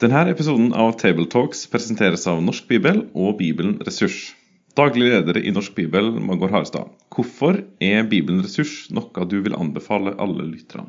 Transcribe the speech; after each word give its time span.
Denne 0.00 0.22
episoden 0.32 0.70
av 0.72 0.94
Tabletalks 0.96 1.66
presenteres 1.68 2.22
av 2.30 2.38
Norsk 2.40 2.70
Bibel 2.70 3.02
og 3.12 3.34
Bibelen 3.36 3.74
Ressurs. 3.84 4.30
Daglig 4.72 5.10
leder 5.10 5.36
i 5.36 5.50
Norsk 5.52 5.74
Bibel, 5.76 6.08
Magor 6.24 6.48
Harstad. 6.54 6.88
Hvorfor 7.12 7.58
er 7.84 8.06
Bibelen 8.08 8.40
Ressurs 8.40 8.86
noe 8.96 9.26
du 9.28 9.34
vil 9.44 9.58
anbefale 9.58 10.14
alle 10.16 10.46
lytterne? 10.46 10.88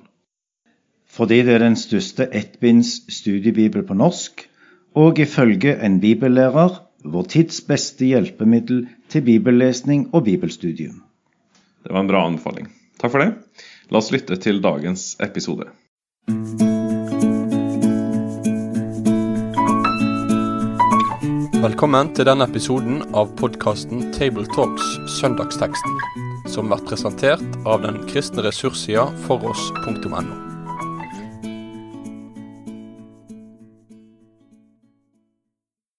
Fordi 1.12 1.42
det 1.44 1.58
er 1.58 1.66
den 1.66 1.76
største 1.76 2.30
ettbinds 2.32 2.94
studiebibel 3.12 3.84
på 3.84 4.00
norsk, 4.00 4.46
og 4.96 5.20
ifølge 5.20 5.76
en 5.84 6.00
bibellærer 6.00 6.80
vår 7.04 7.30
tids 7.36 7.60
beste 7.68 8.08
hjelpemiddel 8.08 8.86
til 9.12 9.28
bibellesning 9.28 10.08
og 10.16 10.24
bibelstudium. 10.30 11.04
Det 11.84 11.92
var 11.92 12.06
en 12.06 12.16
bra 12.16 12.24
anbefaling. 12.32 12.72
Takk 13.04 13.12
for 13.12 13.28
det. 13.28 13.34
La 13.92 14.00
oss 14.00 14.16
lytte 14.16 14.40
til 14.40 14.64
dagens 14.64 15.18
episode. 15.20 15.68
Velkommen 21.62 22.08
til 22.18 22.26
denne 22.26 22.48
episoden 22.50 23.04
av 23.14 23.36
podkasten 23.38 24.08
Tabletalks 24.16 24.88
Søndagsteksten, 25.20 26.00
som 26.50 26.72
blir 26.72 26.82
presentert 26.88 27.44
av 27.70 27.84
den 27.84 28.00
kristne 28.10 28.42
ressurssida 28.48 29.04
foross.no. 29.28 30.24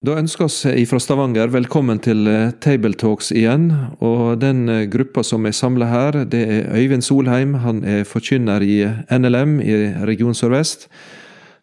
Da 0.03 0.19
ønsker 0.19 0.51
vi 0.75 0.83
fra 0.91 0.98
Stavanger 0.98 1.55
velkommen 1.55 2.03
til 2.03 2.27
eh, 2.27 2.51
Tabletalks 2.59 3.31
igjen. 3.31 3.70
og 4.03 4.42
Den 4.42 4.67
eh, 4.67 4.89
gruppa 4.91 5.23
som 5.23 5.47
er 5.47 5.55
samla 5.55 5.87
her, 5.95 6.25
det 6.27 6.42
er 6.42 6.75
Øyvind 6.75 7.06
Solheim. 7.06 7.55
Han 7.62 7.84
er 7.87 8.03
forkynner 8.03 8.67
i 8.67 8.83
NLM 9.15 9.61
i 9.62 9.77
Region 10.11 10.34
Sør-Vest. 10.34 10.89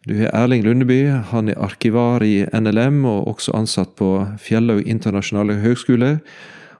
Du 0.08 0.14
har 0.16 0.30
Erling 0.32 0.62
Lundeby, 0.64 1.10
han 1.28 1.50
er 1.52 1.58
arkivar 1.60 2.22
i 2.24 2.46
NLM 2.56 3.02
og 3.04 3.26
også 3.34 3.52
ansatt 3.52 3.90
på 3.98 4.06
Fjellaug 4.40 4.86
internasjonale 4.88 5.58
høgskole. 5.60 6.14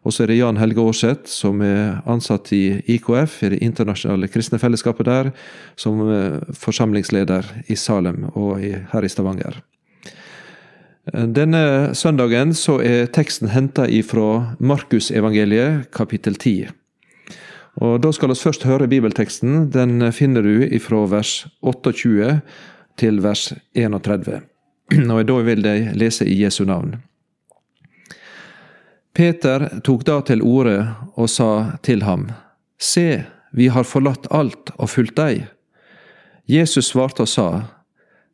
Og 0.09 0.15
så 0.17 0.25
er 0.25 0.31
det 0.31 0.39
Jan 0.39 0.57
Helge 0.57 0.81
Aarseth, 0.81 1.29
som 1.29 1.61
er 1.61 1.99
ansatt 2.09 2.49
i 2.57 2.79
IKF, 2.95 3.35
i 3.45 3.51
det 3.53 3.59
internasjonale 3.61 4.31
kristne 4.33 4.57
fellesskapet 4.63 5.11
der, 5.11 5.29
som 5.77 6.01
eh, 6.09 6.39
forsamlingsleder 6.57 7.51
i 7.69 7.77
Salem 7.77 8.25
og 8.31 8.57
her 8.65 9.05
i 9.05 9.13
Stavanger. 9.13 9.61
Denne 11.13 11.93
søndagen 11.93 12.57
så 12.57 12.79
er 12.81 13.13
teksten 13.13 13.53
henta 13.53 13.85
ifra 13.85 14.57
Markusevangeliet, 14.65 15.91
kapittel 15.93 16.41
10. 16.41 16.73
Og 17.85 18.01
Da 18.01 18.17
skal 18.17 18.33
vi 18.33 18.41
først 18.41 18.65
høre 18.65 18.89
bibelteksten. 18.89 19.69
Den 19.73 20.13
finner 20.13 20.41
du 20.41 20.65
ifra 20.65 21.05
vers 21.05 21.51
28 21.61 22.41
til 23.01 23.21
vers 23.25 23.51
31. 23.75 24.41
Og 25.11 25.25
da 25.31 25.39
vil 25.47 25.63
de 25.65 25.77
lese 25.97 26.27
i 26.29 26.41
Jesu 26.43 26.65
navn. 26.69 26.99
Peter 29.17 29.67
tok 29.85 30.05
da 30.07 30.21
til 30.23 30.43
orde 30.47 30.77
og 31.17 31.31
sa 31.31 31.79
til 31.83 32.05
ham, 32.07 32.31
Se, 32.81 33.25
vi 33.53 33.69
har 33.69 33.85
forlatt 33.85 34.31
alt 34.31 34.71
og 34.79 34.93
fulgt 34.93 35.19
deg. 35.19 35.49
Jesus 36.47 36.93
svarte 36.93 37.27
og 37.27 37.29
sa, 37.29 37.49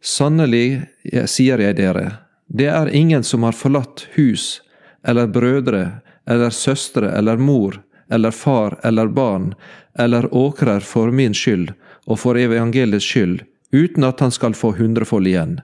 Sannelig 0.07 0.85
sier 1.27 1.59
jeg 1.59 1.79
dere, 1.81 2.19
det 2.47 2.69
er 2.71 2.93
ingen 2.95 3.25
som 3.27 3.43
har 3.43 3.57
forlatt 3.57 4.05
hus 4.15 4.61
eller 5.07 5.27
brødre 5.27 5.99
eller 6.31 6.51
søstre 6.51 7.11
eller 7.17 7.41
mor 7.43 7.81
eller 8.13 8.31
far 8.31 8.79
eller 8.87 9.09
barn 9.09 9.55
eller 9.99 10.35
åkrer 10.35 10.81
for 10.81 11.11
min 11.11 11.35
skyld 11.35 11.73
og 12.07 12.21
for 12.23 12.39
evangeliets 12.39 13.09
skyld, 13.09 13.41
uten 13.73 14.05
at 14.05 14.21
han 14.21 14.31
skal 14.31 14.55
få 14.55 14.73
hundrefold 14.77 15.27
igjen. 15.27 15.61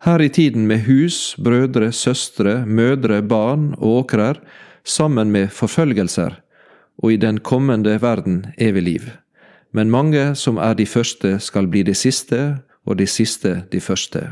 Her 0.00 0.22
i 0.22 0.28
tiden 0.28 0.66
med 0.66 0.86
hus, 0.86 1.36
brødre, 1.36 1.92
søstre, 1.92 2.64
mødre, 2.66 3.22
barn 3.22 3.74
og 3.78 4.04
åkrer, 4.04 4.40
sammen 4.84 5.30
med 5.30 5.50
forfølgelser, 5.52 6.40
og 7.02 7.12
i 7.12 7.16
den 7.20 7.38
kommende 7.38 7.98
verden 8.02 8.46
evig 8.58 8.82
liv. 8.82 9.10
Men 9.72 9.90
mange 9.90 10.34
som 10.34 10.56
er 10.56 10.74
de 10.74 10.86
første, 10.86 11.38
skal 11.38 11.68
bli 11.68 11.82
de 11.82 11.94
siste, 11.94 12.58
og 12.86 12.98
de 12.98 13.06
siste 13.06 13.62
de 13.72 13.80
første. 13.80 14.22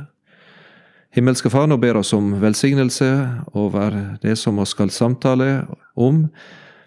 Himmelske 1.14 1.50
Far, 1.50 1.66
nå 1.68 1.76
ber 1.80 1.96
oss 2.00 2.12
om 2.16 2.34
velsignelse 2.40 3.08
over 3.56 3.94
det 4.22 4.36
som 4.38 4.58
vi 4.60 4.66
skal 4.68 4.90
samtale 4.92 5.66
om. 5.96 6.26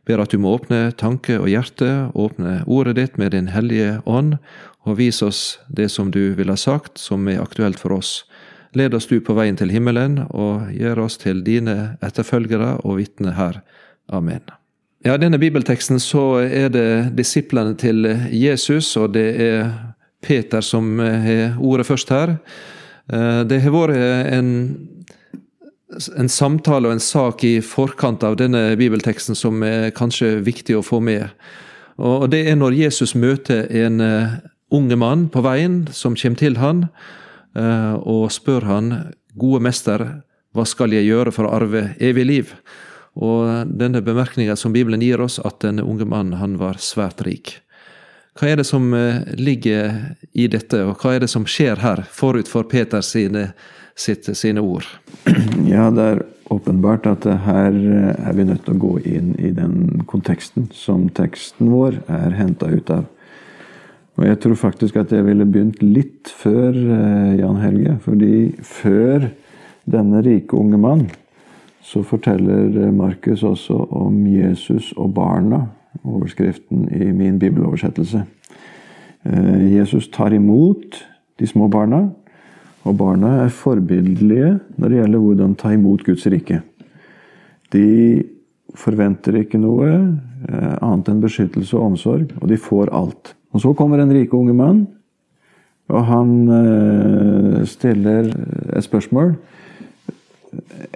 Ber 0.06 0.22
at 0.22 0.34
du 0.34 0.40
må 0.42 0.56
åpne 0.58 0.92
tanke 0.98 1.40
og 1.40 1.50
hjerte, 1.50 2.10
åpne 2.14 2.62
ordet 2.66 2.98
ditt 2.98 3.18
med 3.22 3.32
Din 3.34 3.50
hellige 3.54 4.02
ånd, 4.06 4.38
og 4.88 4.98
vis 4.98 5.22
oss 5.22 5.60
det 5.70 5.90
som 5.94 6.12
du 6.12 6.34
vil 6.38 6.50
ha 6.50 6.58
sagt, 6.58 6.98
som 6.98 7.28
er 7.30 7.42
aktuelt 7.42 7.80
for 7.80 7.94
oss. 7.98 8.24
Led 8.74 8.96
oss 8.96 9.10
du 9.10 9.20
på 9.22 9.36
veien 9.36 9.58
til 9.60 9.72
himmelen, 9.74 10.22
og 10.32 10.72
gjør 10.74 11.06
oss 11.06 11.20
til 11.22 11.44
dine 11.44 11.98
etterfølgere 12.02 12.78
og 12.86 13.02
vitner 13.02 13.36
her. 13.38 13.62
Amen. 14.12 14.44
Ja, 15.06 15.18
denne 15.18 15.40
bibelteksten 15.42 16.00
så 16.00 16.44
er 16.46 16.70
det 16.70 17.16
disiplene 17.18 17.76
til 17.76 18.06
Jesus, 18.32 18.94
og 18.98 19.16
det 19.16 19.28
er 19.42 19.72
Peter 20.22 20.62
som 20.62 21.00
har 21.00 21.58
ordet 21.60 21.88
først 21.88 22.14
her. 22.14 22.36
Eh, 23.12 23.42
det 23.50 23.62
har 23.64 23.74
vært 23.74 23.98
en, 24.32 24.52
en 26.18 26.30
samtale 26.30 26.88
og 26.88 26.96
en 26.96 27.04
sak 27.04 27.44
i 27.44 27.56
forkant 27.66 28.24
av 28.24 28.38
denne 28.40 28.76
bibelteksten 28.80 29.36
som 29.36 29.64
er 29.66 29.90
kanskje 29.98 30.38
viktig 30.46 30.78
å 30.78 30.86
få 30.86 31.02
med. 31.04 31.28
Og 32.02 32.30
Det 32.32 32.46
er 32.50 32.56
når 32.56 32.78
Jesus 32.78 33.16
møter 33.16 33.68
en 33.84 34.02
eh, 34.02 34.38
unge 34.72 34.98
mann 35.00 35.28
på 35.32 35.44
veien 35.46 35.84
som 35.92 36.16
kommer 36.16 36.40
til 36.40 36.60
han 36.62 36.86
eh, 37.58 37.96
og 38.00 38.30
spør 38.34 38.68
han, 38.70 38.94
gode 39.40 39.64
mester, 39.64 40.06
hva 40.52 40.66
skal 40.68 40.96
jeg 40.96 41.08
gjøre 41.08 41.32
for 41.36 41.48
å 41.48 41.56
arve 41.62 41.92
evig 42.04 42.26
liv? 42.28 42.56
Og 43.20 43.68
denne 43.68 44.02
bemerkninga 44.04 44.56
som 44.56 44.72
Bibelen 44.76 45.04
gir 45.04 45.22
oss, 45.24 45.40
at 45.40 45.60
denne 45.64 45.84
unge 45.84 46.08
mannen 46.08 46.40
han 46.40 46.58
var 46.60 46.80
svært 46.80 47.24
rik. 47.28 47.58
Hva 48.40 48.48
er 48.48 48.62
det 48.62 48.68
som 48.68 48.94
eh, 48.96 49.24
ligger 49.36 50.16
i 50.32 50.48
dette, 50.52 50.86
og 50.88 51.02
hva 51.02 51.16
er 51.16 51.26
det 51.26 51.32
som 51.32 51.48
skjer 51.48 51.82
her, 51.84 52.06
forut 52.08 52.48
for 52.48 52.64
Peter 52.64 53.04
sine, 53.04 53.50
sitt, 53.96 54.30
sine 54.38 54.64
ord? 54.64 54.88
Ja, 55.72 55.88
det 55.94 56.04
er 56.04 56.22
åpenbart 56.52 57.06
at 57.12 57.28
her 57.46 57.76
eh, 57.76 58.28
er 58.28 58.36
vi 58.36 58.48
nødt 58.48 58.64
til 58.66 58.76
å 58.76 58.82
gå 58.82 58.94
inn 59.08 59.34
i 59.40 59.52
den 59.56 60.06
konteksten 60.08 60.70
som 60.76 61.10
teksten 61.16 61.72
vår 61.72 62.00
er 62.12 62.40
henta 62.40 62.72
ut 62.72 62.92
av. 62.92 63.06
Og 64.20 64.28
jeg 64.28 64.40
tror 64.44 64.58
faktisk 64.60 64.98
at 65.00 65.12
jeg 65.16 65.24
ville 65.26 65.48
begynt 65.48 65.80
litt 65.84 66.32
før 66.42 66.76
eh, 66.76 67.38
Jan 67.40 67.62
Helge. 67.62 67.96
Fordi 68.04 68.34
før 68.66 69.30
denne 69.90 70.24
rike 70.26 70.58
unge 70.58 70.80
mann, 70.82 71.06
så 71.82 72.04
forteller 72.06 72.76
eh, 72.76 72.92
Markus 72.94 73.46
også 73.48 73.78
om 74.02 74.20
Jesus 74.28 74.92
og 74.98 75.14
barna. 75.16 75.64
Overskriften 76.04 76.90
i 76.92 77.12
min 77.16 77.40
bibeloversettelse. 77.40 78.26
Eh, 79.24 79.66
Jesus 79.78 80.12
tar 80.12 80.36
imot 80.36 81.02
de 81.40 81.48
små 81.48 81.72
barna, 81.72 82.10
og 82.84 82.98
barna 82.98 83.40
er 83.46 83.54
forbildelige 83.54 84.58
når 84.78 84.90
det 84.90 85.00
gjelder 85.00 85.24
hvordan 85.24 85.58
ta 85.58 85.72
imot 85.74 86.04
Guds 86.06 86.28
rike. 86.30 86.62
De 87.72 87.88
forventer 88.78 89.40
ikke 89.40 89.60
noe 89.62 89.88
annet 90.82 91.10
enn 91.12 91.22
beskyttelse 91.22 91.78
og 91.78 91.92
omsorg, 91.92 92.34
og 92.42 92.50
de 92.50 92.58
får 92.60 92.92
alt. 92.96 93.34
Og 93.52 93.62
så 93.64 93.74
kommer 93.76 94.00
en 94.00 94.14
rike 94.14 94.38
unge 94.38 94.54
mann, 94.56 94.86
og 95.92 96.06
han 96.08 96.30
eh, 96.56 97.66
stiller 97.68 98.30
et 98.78 98.84
spørsmål. 98.84 99.34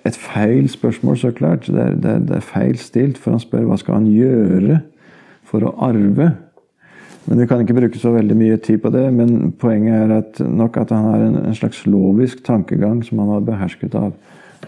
Et 0.05 0.15
feil 0.15 0.69
spørsmål, 0.69 1.17
så 1.17 1.31
klart. 1.35 1.67
Det 1.67 1.81
er, 1.81 1.95
det, 1.95 2.11
er, 2.11 2.19
det 2.19 2.35
er, 2.37 2.45
feil 2.45 2.77
stilt, 2.79 3.19
for 3.19 3.35
han 3.35 3.43
spør 3.43 3.67
hva 3.67 3.79
skal 3.79 3.99
han 3.99 4.07
gjøre 4.07 4.79
for 5.43 5.67
å 5.67 5.75
arve. 5.83 6.31
Men 7.25 7.41
Vi 7.41 7.47
kan 7.49 7.63
ikke 7.63 7.75
bruke 7.75 7.99
så 7.99 8.13
veldig 8.13 8.37
mye 8.37 8.57
tid 8.61 8.83
på 8.83 8.91
det, 8.93 9.07
men 9.13 9.51
poenget 9.59 9.95
er 9.97 10.17
at 10.19 10.39
nok 10.39 10.77
at 10.77 10.93
han 10.93 11.07
har 11.09 11.23
en, 11.25 11.39
en 11.47 11.57
slags 11.57 11.83
lovisk 11.89 12.43
tankegang 12.45 13.01
som 13.03 13.19
han 13.23 13.33
har 13.33 13.47
behersket 13.47 13.95
av. 13.97 14.13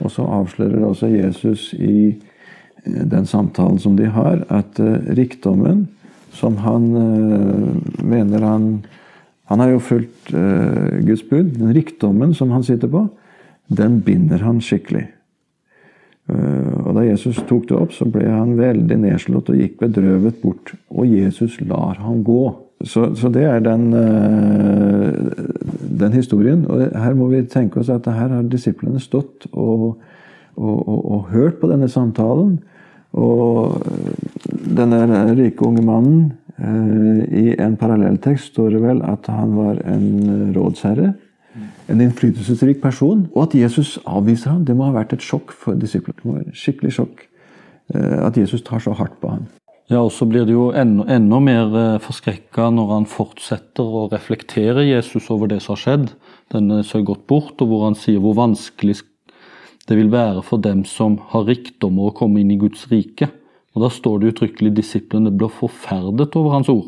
Og 0.02 0.12
så 0.12 0.26
avslører 0.26 0.84
også 0.86 1.10
Jesus 1.12 1.70
i 1.74 2.10
eh, 2.10 3.04
den 3.14 3.30
samtalen 3.30 3.80
som 3.80 3.96
de 3.98 4.10
har, 4.12 4.44
at 4.50 4.80
uh, 4.82 4.98
rikdommen 5.18 5.88
som 6.38 6.58
han 6.64 6.88
uh, 6.96 8.06
mener 8.06 8.46
han 8.46 8.70
Han 9.48 9.62
har 9.64 9.70
jo 9.72 9.80
fulgt 9.80 10.34
uh, 10.36 11.00
Guds 11.08 11.22
bud. 11.30 11.54
Den 11.56 11.72
rikdommen 11.74 12.34
som 12.36 12.52
han 12.52 12.66
sitter 12.68 12.90
på, 12.92 13.06
den 13.68 14.02
binder 14.04 14.44
han 14.44 14.60
skikkelig. 14.60 15.06
Uh, 16.28 16.84
og 16.84 16.98
Da 16.98 17.06
Jesus 17.06 17.40
tok 17.48 17.70
det 17.70 17.78
opp, 17.78 17.94
så 17.96 18.04
ble 18.12 18.28
han 18.28 18.58
veldig 18.60 18.98
nedslått 19.06 19.54
og 19.54 19.62
gikk 19.62 19.80
bedrøvet 19.80 20.42
bort. 20.42 20.74
Og 20.92 21.08
Jesus 21.08 21.62
lar 21.62 21.96
han 22.04 22.26
gå. 22.28 22.44
Så, 22.84 23.16
så 23.16 23.32
det 23.32 23.46
er 23.48 23.64
den, 23.64 23.88
den, 25.98 26.12
historien. 26.14 26.68
Og 26.68 26.92
her 26.92 27.16
må 27.16 27.32
vi 27.32 27.46
tenke 27.48 27.80
oss 27.80 27.90
at 27.90 28.06
her 28.06 28.36
har 28.36 28.52
disiplene 28.52 29.00
stått 29.00 29.48
og, 29.54 29.96
og, 30.60 30.76
og, 30.76 31.00
og 31.00 31.32
hørt 31.32 31.62
på 31.64 31.72
denne 31.72 31.88
samtalen. 31.90 32.60
Og 33.16 33.80
denne 34.76 35.22
rike 35.38 35.66
unge 35.66 35.84
mannen 35.86 36.34
eh, 36.58 37.22
I 37.42 37.46
en 37.62 37.78
parallelltekst 37.80 38.54
står 38.54 38.76
det 38.76 38.84
vel 38.84 39.02
at 39.06 39.30
han 39.32 39.56
var 39.58 39.82
en 39.86 40.54
rådsherre. 40.56 41.14
en 41.88 42.02
innflytelsesrik 42.02 42.82
person. 42.82 43.28
Og 43.34 43.48
at 43.48 43.56
Jesus 43.56 43.98
avviser 44.06 44.52
ham, 44.52 44.66
det 44.66 44.76
må 44.76 44.90
ha 44.90 44.98
vært 45.00 45.14
et 45.14 45.24
sjokk 45.24 45.54
for 45.56 45.74
disiplene. 45.80 46.44
Skikkelig 46.54 46.94
sjokk 47.00 47.24
eh, 47.96 48.20
at 48.26 48.38
Jesus 48.38 48.62
tar 48.62 48.84
så 48.84 48.94
hardt 48.94 49.16
på 49.22 49.32
ham. 49.32 49.48
Ja, 49.88 50.02
og 50.04 50.12
så 50.12 50.26
blir 50.28 50.44
det 50.44 50.52
jo 50.52 50.74
enda, 50.76 51.06
enda 51.16 51.40
mer 51.40 51.76
eh, 51.80 52.00
forskrekka 52.04 52.68
når 52.76 52.90
han 52.92 53.06
fortsetter 53.08 53.88
å 53.88 54.10
reflektere 54.12 54.84
Jesus 54.84 55.30
over 55.32 55.48
det 55.48 55.62
som 55.64 55.78
har 55.78 55.84
skjedd. 55.86 56.10
Denne 56.52 56.82
som 56.84 57.00
har 57.00 57.12
gått 57.14 57.24
bort, 57.32 57.56
og 57.64 57.72
hvor 57.72 57.86
han 57.88 57.96
sier 57.96 58.20
hvor 58.24 58.36
vanskelig 58.36 59.00
det 59.88 59.96
vil 59.96 60.12
være 60.12 60.44
for 60.44 60.60
dem 60.60 60.84
som 60.84 61.16
har 61.32 61.48
rikdommer 61.48 62.10
å 62.10 62.16
komme 62.16 62.42
inn 62.42 62.52
i 62.52 62.60
Guds 62.60 62.84
rike. 62.92 63.30
Og 63.78 63.84
Da 63.84 63.92
står 63.94 64.20
det 64.20 64.32
uttrykkelig 64.34 64.72
disiplene 64.74 65.30
blir 65.30 65.54
forferdet 65.54 66.34
over 66.34 66.56
hans 66.56 66.70
ord. 66.74 66.88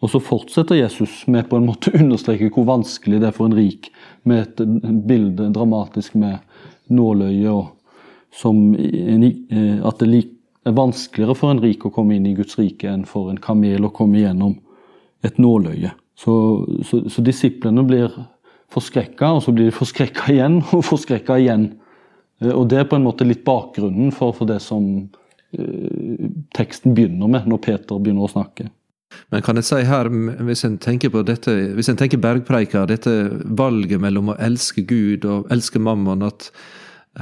Og 0.00 0.10
så 0.10 0.18
fortsetter 0.18 0.80
Jesus 0.80 1.28
med 1.30 1.46
på 1.46 1.60
en 1.60 1.68
måte 1.68 1.92
å 1.92 2.00
understreke 2.02 2.48
hvor 2.50 2.66
vanskelig 2.66 3.20
det 3.20 3.28
er 3.28 3.36
for 3.36 3.46
en 3.46 3.54
rik, 3.54 3.92
med 4.26 4.48
et 4.48 5.04
bilde 5.06 5.46
dramatisk 5.54 6.16
med 6.18 6.40
nåløye, 6.90 7.52
og 7.52 8.34
som 8.34 8.72
eh, 8.74 9.78
at 9.86 10.02
det 10.02 10.24
er 10.66 10.74
vanskeligere 10.74 11.36
for 11.38 11.54
en 11.54 11.62
rik 11.62 11.86
å 11.86 11.92
komme 11.94 12.16
inn 12.16 12.26
i 12.26 12.34
Guds 12.34 12.58
rike 12.58 12.90
enn 12.90 13.06
for 13.06 13.30
en 13.30 13.38
kamel 13.38 13.86
å 13.86 13.92
komme 13.94 14.24
gjennom 14.24 14.56
et 15.22 15.38
nåløye. 15.38 15.92
Så, 16.18 16.34
så, 16.82 17.04
så 17.06 17.22
disiplene 17.22 17.86
blir 17.86 18.10
forskrekka, 18.74 19.36
og 19.36 19.44
så 19.46 19.54
blir 19.54 19.70
de 19.70 19.76
forskrekka 19.78 20.32
igjen 20.34 20.60
og 20.74 20.82
forskrekka 20.90 21.38
igjen. 21.44 21.70
Eh, 22.42 22.50
og 22.56 22.66
Det 22.72 22.82
er 22.82 22.90
på 22.90 22.98
en 22.98 23.06
måte 23.06 23.28
litt 23.28 23.46
bakgrunnen 23.46 24.10
for, 24.16 24.34
for 24.34 24.50
det 24.50 24.58
som 24.64 24.88
teksten 26.54 26.94
begynner 26.94 27.30
med, 27.30 27.48
når 27.50 27.62
Peter 27.64 27.98
begynner 27.98 28.26
å 28.28 28.32
snakke. 28.32 28.68
Men 29.30 29.42
kan 29.42 29.58
jeg 29.58 29.66
si 29.66 29.80
her, 29.86 30.10
hvis 30.46 30.64
en 30.66 30.76
tenker 30.82 31.10
på 31.10 31.22
dette, 31.26 31.52
hvis 31.74 31.90
en 31.90 31.98
tenker 31.98 32.20
bergpreika, 32.22 32.84
dette 32.86 33.12
valget 33.58 34.02
mellom 34.02 34.32
å 34.32 34.38
elske 34.42 34.84
Gud 34.86 35.26
og 35.26 35.50
elske 35.50 35.82
mammon, 35.82 36.22
at 36.26 36.50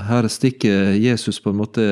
her 0.09 0.29
stikker 0.29 0.93
Jesus 1.01 1.41
på 1.41 1.53
en 1.53 1.63
måte 1.63 1.87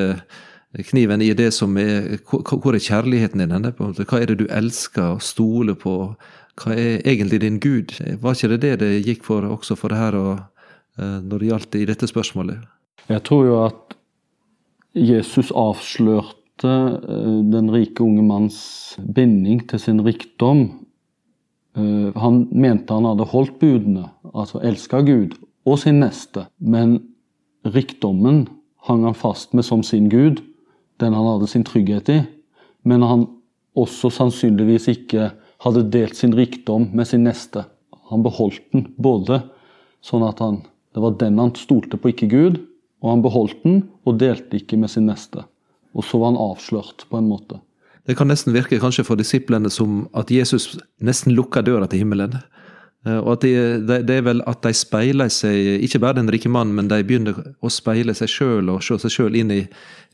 kniven 0.91 1.23
i 1.25 1.31
det 1.33 1.49
som 1.55 1.77
er 1.81 2.19
Hvor 2.27 2.75
er 2.75 2.83
kjærligheten 2.83 3.41
din? 3.41 3.71
Hva 3.77 4.19
er 4.21 4.29
det 4.29 4.39
du 4.43 4.47
elsker 4.53 5.17
og 5.17 5.23
stoler 5.25 5.73
på? 5.73 6.13
Hva 6.57 6.73
er 6.73 7.01
egentlig 7.05 7.41
din 7.41 7.59
Gud? 7.59 7.97
Var 8.21 8.35
ikke 8.35 8.49
det 8.53 8.61
det 8.61 8.79
det 8.79 9.05
gikk 9.05 9.23
for 9.25 9.45
også 9.45 9.77
for 9.77 9.89
det 9.89 9.97
her 9.97 10.15
og, 10.15 10.39
eh, 10.99 11.19
når 11.21 11.39
det 11.39 11.47
gjaldt 11.47 11.75
i 11.75 11.85
dette 11.85 12.07
spørsmålet? 12.07 12.57
Jeg 13.09 13.23
tror 13.23 13.45
jo 13.45 13.65
at 13.65 13.96
Jesus 14.97 15.51
avslørte 15.53 16.37
Eh, 16.65 17.39
den 17.51 17.69
rike 17.69 18.01
unge 18.03 18.23
manns 18.25 18.97
binding 18.97 19.61
til 19.69 19.79
sin 19.79 20.01
rikdom. 20.01 20.87
Eh, 21.77 22.09
han 22.17 22.47
mente 22.51 22.93
han 22.93 23.05
hadde 23.05 23.29
holdt 23.29 23.59
budene, 23.61 24.07
altså 24.33 24.61
elska 24.65 25.03
Gud 25.05 25.37
og 25.65 25.77
sin 25.79 25.99
neste. 26.01 26.47
Men 26.57 26.97
rikdommen 27.65 28.47
hang 28.87 29.03
han 29.05 29.17
fast 29.17 29.53
med 29.53 29.65
som 29.65 29.83
sin 29.83 30.09
Gud, 30.09 30.41
den 30.99 31.13
han 31.13 31.27
hadde 31.27 31.47
sin 31.47 31.63
trygghet 31.67 32.09
i. 32.09 32.21
Men 32.83 33.05
han 33.05 33.27
også 33.77 34.09
sannsynligvis 34.09 34.87
ikke 34.89 35.31
hadde 35.61 35.85
delt 35.93 36.17
sin 36.17 36.33
rikdom 36.33 36.89
med 36.93 37.05
sin 37.05 37.27
neste. 37.27 37.67
Han 38.09 38.23
beholdt 38.25 38.63
den 38.73 38.87
både 38.97 39.43
sånn 40.01 40.25
at 40.25 40.39
han, 40.41 40.63
det 40.95 41.03
var 41.03 41.19
den 41.19 41.37
han 41.37 41.53
stolte 41.53 41.99
på, 41.99 42.09
ikke 42.09 42.31
Gud, 42.31 42.61
og 43.03 43.11
han 43.11 43.23
beholdt 43.25 43.63
den 43.63 43.81
og 44.07 44.19
delte 44.21 44.59
ikke 44.59 44.79
med 44.79 44.91
sin 44.93 45.07
neste. 45.09 45.45
Og 45.97 46.05
så 46.05 46.19
var 46.21 46.33
han 46.33 46.41
avslørt, 46.41 47.07
på 47.09 47.19
en 47.19 47.29
måte. 47.29 47.59
Det 48.07 48.15
kan 48.15 48.29
nesten 48.31 48.55
virke 48.55 48.79
kanskje 48.79 49.05
for 49.07 49.19
disiplene 49.19 49.69
som 49.73 50.05
at 50.15 50.31
Jesus 50.31 50.77
nesten 51.03 51.35
lukker 51.35 51.65
døra 51.65 51.89
til 51.91 52.05
himmelen. 52.05 52.37
Eh, 53.05 53.17
og 53.17 53.33
at 53.35 53.43
det, 53.43 53.55
de, 53.89 53.99
det, 54.07 54.19
er 54.21 54.25
vel 54.29 54.43
at 54.47 54.61
de 54.63 54.73
speiler 54.77 55.31
seg, 55.33 55.83
ikke 55.83 56.01
bare 56.03 56.19
den 56.21 56.31
rike 56.31 56.51
mannen, 56.51 56.77
men 56.77 56.89
de 56.91 57.01
begynner 57.03 57.41
å 57.59 57.71
speile 57.73 58.15
seg 58.17 58.31
sjøl 58.31 58.71
og 58.73 58.85
se 58.85 58.99
seg 59.03 59.13
sjøl 59.13 59.37
inn 59.39 59.53
i 59.53 59.61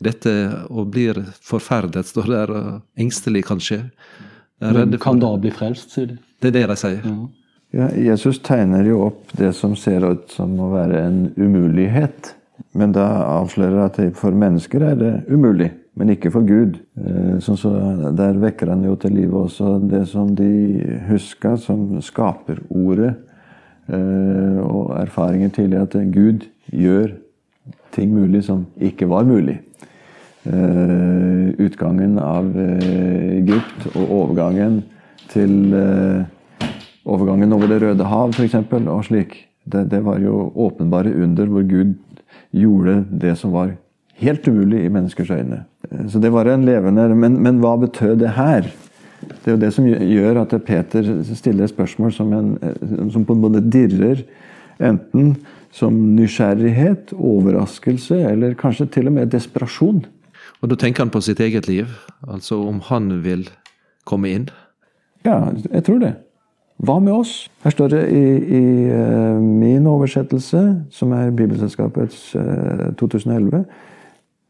dette 0.04 0.34
og 0.70 0.90
blir 0.96 1.22
forferdet, 1.46 2.08
står 2.10 2.34
der, 2.34 2.56
og 2.58 3.00
engstelig 3.00 3.46
kanskje. 3.52 3.84
Men 4.64 4.98
kan 5.04 5.22
da 5.22 5.34
bli 5.38 5.52
frelst, 5.54 5.94
sier 5.94 6.14
de. 6.14 6.20
Det 6.42 6.52
er 6.52 6.60
det 6.60 6.68
de 6.72 6.80
sier. 6.80 7.08
Ja. 7.08 7.16
Ja, 7.74 7.88
Jesus 7.98 8.38
tegner 8.46 8.86
jo 8.86 9.00
opp 9.08 9.32
det 9.34 9.50
som 9.58 9.72
ser 9.74 10.04
ut 10.06 10.28
som 10.30 10.52
å 10.62 10.68
være 10.76 11.00
en 11.08 11.22
umulighet. 11.40 12.36
Men 12.74 12.94
da 12.94 13.06
avslører 13.40 13.86
at 13.86 14.00
for 14.18 14.36
mennesker 14.38 14.86
er 14.86 14.96
det 14.98 15.12
umulig, 15.30 15.72
men 15.98 16.14
ikke 16.14 16.32
for 16.34 16.46
Gud. 16.46 16.80
Eh, 16.98 17.36
sånn 17.44 17.60
så 17.60 17.74
Der 18.18 18.38
vekker 18.42 18.72
han 18.74 18.86
jo 18.86 18.96
til 18.98 19.14
live 19.18 19.46
også 19.46 19.76
det 19.90 20.06
som 20.10 20.34
de 20.38 20.50
huska 21.10 21.56
som 21.62 22.02
skaperordet 22.02 23.14
eh, 23.90 24.58
og 24.64 24.94
erfaringer 24.98 25.54
tidligere, 25.54 25.90
at 25.90 26.14
Gud 26.14 26.48
gjør 26.72 27.14
ting 27.94 28.14
mulig 28.14 28.44
som 28.46 28.66
ikke 28.82 29.10
var 29.10 29.26
mulig. 29.30 29.60
Eh, 30.44 31.54
utgangen 31.62 32.18
av 32.20 32.50
Egypt 32.58 33.92
og 33.94 34.18
overgangen 34.22 34.82
til 35.34 35.76
Overgangen 37.04 37.52
over 37.52 37.68
Det 37.68 37.82
røde 37.82 38.06
hav, 38.08 38.32
f.eks., 38.32 38.54
og 38.72 39.02
slik. 39.04 39.34
Det, 39.68 39.90
det, 39.92 40.00
var 40.06 40.22
jo 40.24 40.54
åpenbare 40.56 41.12
under 41.24 41.50
hvor 41.52 41.66
Gud 41.68 41.98
gjorde 42.52 43.04
det 43.10 43.36
som 43.40 43.52
var 43.52 43.74
helt 44.22 44.48
umulig 44.48 44.84
i 44.86 44.92
menneskers 44.94 45.32
øyne. 45.32 45.64
Så 46.10 46.20
det 46.20 46.32
var 46.32 46.46
en 46.46 46.66
levende 46.66 47.16
Men, 47.16 47.42
men 47.44 47.60
hva 47.60 47.76
betød 47.78 48.20
det 48.20 48.36
her? 48.38 48.70
Det 49.24 49.48
er 49.48 49.56
jo 49.56 49.62
det 49.62 49.74
som 49.74 49.88
gjør 49.88 50.42
at 50.42 50.56
Peter 50.66 51.24
stiller 51.36 51.68
spørsmål 51.68 52.14
som, 52.14 52.34
en, 52.34 52.58
som 53.12 53.26
på 53.26 53.34
en 53.34 53.44
måte 53.44 53.62
dirrer. 53.64 54.24
Enten 54.84 55.36
som 55.74 55.96
nysgjerrighet, 56.16 57.14
overraskelse 57.14 58.20
eller 58.30 58.54
kanskje 58.60 58.90
til 58.94 59.10
og 59.10 59.16
med 59.18 59.32
desperasjon. 59.34 60.04
Og 60.62 60.70
Da 60.70 60.76
tenker 60.76 61.04
han 61.04 61.12
på 61.12 61.22
sitt 61.22 61.40
eget 61.40 61.68
liv? 61.68 61.88
Altså 62.28 62.60
om 62.62 62.80
han 62.90 63.24
vil 63.24 63.48
komme 64.06 64.30
inn? 64.30 64.50
Ja, 65.26 65.52
jeg 65.72 65.84
tror 65.84 66.00
det. 66.04 66.14
Hva 66.82 66.98
med 67.00 67.14
oss? 67.14 67.34
Her 67.64 67.74
står 67.76 67.92
det 67.94 68.02
i, 68.12 68.24
i 68.58 68.64
uh, 68.90 69.40
min 69.40 69.86
oversettelse, 69.88 70.62
som 70.92 71.14
er 71.16 71.34
Bibelselskapets 71.36 72.34
uh, 72.36 72.90
eh, 72.90 72.94
2011 73.00 73.64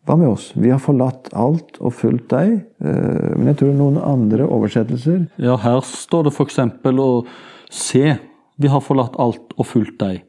Hva 0.08 0.18
med 0.20 0.30
oss? 0.31 0.52
Vi 0.56 0.72
har 0.72 0.81
forlatt 0.81 1.30
alt 1.36 1.78
og 1.80 1.94
fulgt 2.00 2.30
deg. 2.31 2.62
Uh, 2.84 3.36
men 3.36 3.52
jeg 3.52 3.60
tror 3.62 3.75
noen 3.78 4.00
andre 4.00 4.48
oversettelser 4.48 5.25
Ja, 5.42 5.58
her 5.62 5.81
står 5.88 6.30
det 6.30 6.34
f.eks. 6.34 6.60
å 7.04 7.12
se. 7.70 8.16
Vi 8.58 8.72
har 8.72 8.86
forlatt 8.86 9.20
alt 9.20 9.54
og 9.58 9.68
fulgt 9.68 10.00
deg. 10.02 10.24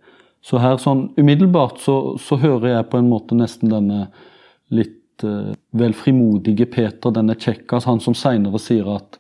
Så 0.44 0.60
her 0.60 0.76
sånn 0.82 1.08
umiddelbart 1.16 1.80
så, 1.80 2.18
så 2.20 2.36
hører 2.36 2.74
jeg 2.74 2.90
på 2.90 3.00
en 3.00 3.08
måte 3.08 3.38
nesten 3.38 3.72
denne 3.72 4.08
litt 4.74 5.00
vel 5.24 5.92
frimodige 5.94 6.66
Peter, 6.66 7.12
denne 7.14 7.36
kjekkas, 7.38 7.86
han 7.86 8.00
som 8.02 8.16
seinere 8.18 8.58
sier 8.60 8.88
at 8.96 9.16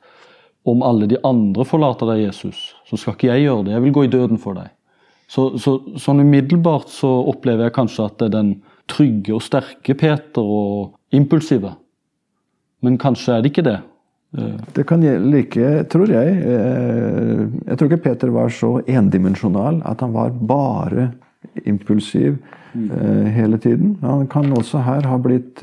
om 0.64 0.82
alle 0.82 1.08
de 1.10 1.18
andre 1.26 1.66
forlater 1.68 2.08
deg, 2.08 2.24
Jesus, 2.28 2.72
så 2.88 2.98
skal 2.98 3.16
ikke 3.16 3.30
jeg 3.30 3.44
gjøre 3.44 3.66
det. 3.66 3.74
Jeg 3.76 3.84
vil 3.84 3.96
gå 3.96 4.04
i 4.06 4.12
døden 4.12 4.40
for 4.40 4.56
deg. 4.56 4.72
Så, 5.28 5.48
så, 5.60 5.78
sånn 6.00 6.22
umiddelbart 6.24 6.92
så 6.92 7.10
opplever 7.32 7.68
jeg 7.68 7.76
kanskje 7.76 8.06
at 8.06 8.18
det 8.20 8.28
er 8.28 8.36
den 8.36 8.52
trygge 8.90 9.34
og 9.36 9.42
sterke 9.44 9.96
Peter 9.98 10.44
og 10.44 10.94
impulsive. 11.16 11.74
Men 12.84 13.00
kanskje 13.00 13.36
er 13.36 13.44
det 13.44 13.52
ikke 13.52 13.66
det. 13.66 13.78
Eh, 14.38 14.56
det 14.76 14.86
kan 14.88 15.04
like, 15.30 15.70
tror 15.92 16.12
jeg. 16.12 16.36
Eh, 16.44 17.44
jeg 17.68 17.78
tror 17.78 17.90
ikke 17.90 18.04
Peter 18.08 18.32
var 18.34 18.52
så 18.52 18.76
endimensjonal 18.84 19.80
at 19.88 20.04
han 20.04 20.14
var 20.16 20.34
bare 20.36 21.08
impulsiv 21.66 22.36
mm. 22.74 22.90
hele 23.34 23.58
tiden. 23.58 23.96
Han 24.02 24.26
kan 24.26 24.52
også 24.52 24.82
her 24.84 25.06
ha 25.08 25.18
blitt 25.18 25.62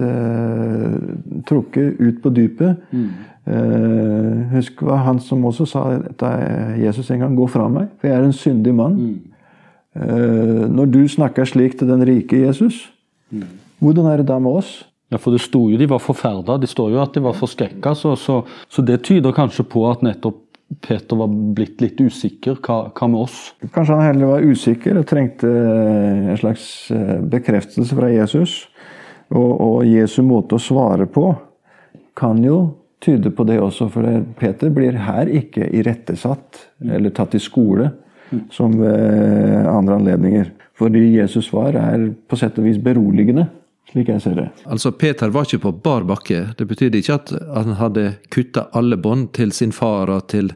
trukket 1.49 1.99
ut 1.99 2.21
på 2.23 2.29
dypet. 2.29 2.75
Mm. 2.91 3.09
Uh, 3.41 4.51
husk 4.51 4.83
hva 4.85 4.99
han 5.01 5.17
som 5.19 5.41
også 5.49 5.65
sa 5.65 5.81
da 6.21 6.29
Jesus 6.77 7.09
en 7.09 7.23
gang 7.23 7.33
'Gå 7.35 7.47
fra 7.49 7.65
meg, 7.67 7.87
for 7.97 8.07
jeg 8.07 8.19
er 8.19 8.23
en 8.23 8.33
syndig 8.33 8.73
mann'. 8.73 8.97
Mm. 8.97 9.19
Når 10.71 10.85
du 10.85 11.07
snakker 11.07 11.43
slik 11.45 11.77
til 11.79 11.87
den 11.87 12.07
rike 12.07 12.37
Jesus, 12.47 12.93
mm. 13.31 13.43
hvordan 13.79 14.05
er 14.05 14.17
det 14.17 14.27
da 14.27 14.39
med 14.39 14.51
oss? 14.51 14.85
Ja, 15.11 15.19
for 15.19 15.35
det 15.35 15.41
sto 15.43 15.65
jo 15.67 15.77
de 15.79 15.89
var 15.91 15.99
forferda. 15.99 16.55
Det 16.61 16.69
står 16.71 16.93
jo 16.93 17.01
at 17.03 17.15
de 17.15 17.23
var 17.23 17.35
forskrekka. 17.35 17.93
Så, 17.99 18.15
så, 18.15 18.41
så, 18.71 18.81
det 18.81 19.01
tyder 19.03 19.35
kanskje 19.35 19.65
på 19.67 19.83
at 19.89 20.05
nettopp 20.05 20.39
Peter 20.79 21.19
var 21.19 21.31
blitt 21.55 21.81
litt 21.83 21.99
usikker. 21.99 22.59
Hva, 22.63 22.85
hva, 22.95 23.07
med 23.11 23.23
oss? 23.25 23.39
Kanskje 23.73 23.97
han 23.97 24.07
heller 24.07 24.31
var 24.31 24.45
usikker 24.47 25.01
og 25.01 25.07
trengte 25.09 25.49
eh, 25.49 26.29
en 26.31 26.39
slags 26.39 26.65
bekreftelse 27.31 27.97
fra 27.97 28.11
Jesus. 28.13 28.61
Og, 29.31 29.51
og 29.51 29.87
Jesu 29.87 30.21
måte 30.27 30.57
å 30.57 30.63
svare 30.63 31.07
på 31.11 31.29
kan 32.17 32.39
jo 32.43 32.61
tyde 33.03 33.31
på 33.33 33.45
det 33.47 33.59
også. 33.63 33.89
For 33.91 34.07
Peter 34.39 34.71
blir 34.73 34.99
her 35.07 35.31
ikke 35.31 35.67
irettesatt 35.81 36.65
eller 36.83 37.13
tatt 37.15 37.35
i 37.35 37.43
skole 37.43 37.91
som 38.51 38.75
ved 38.79 39.67
andre 39.67 39.99
anledninger. 39.99 40.51
Fordi 40.77 41.03
Jesus 41.17 41.49
svar 41.51 41.75
er 41.77 42.07
på 42.27 42.39
sett 42.39 42.57
og 42.57 42.65
vis 42.65 42.79
beroligende, 42.81 43.47
slik 43.89 44.11
jeg 44.11 44.21
ser 44.23 44.37
det. 44.37 44.49
Altså, 44.65 44.91
Peter 44.91 45.31
var 45.33 45.47
ikke 45.47 45.65
på 45.65 45.73
bar 45.83 46.05
bakke. 46.07 46.51
Det 46.57 46.67
betydde 46.67 47.01
ikke 47.01 47.17
at 47.17 47.33
han 47.55 47.75
hadde 47.79 48.05
kutta 48.31 48.67
alle 48.77 48.99
bånd 49.01 49.31
til 49.37 49.51
sin 49.55 49.73
far 49.75 50.11
og 50.13 50.27
til 50.31 50.53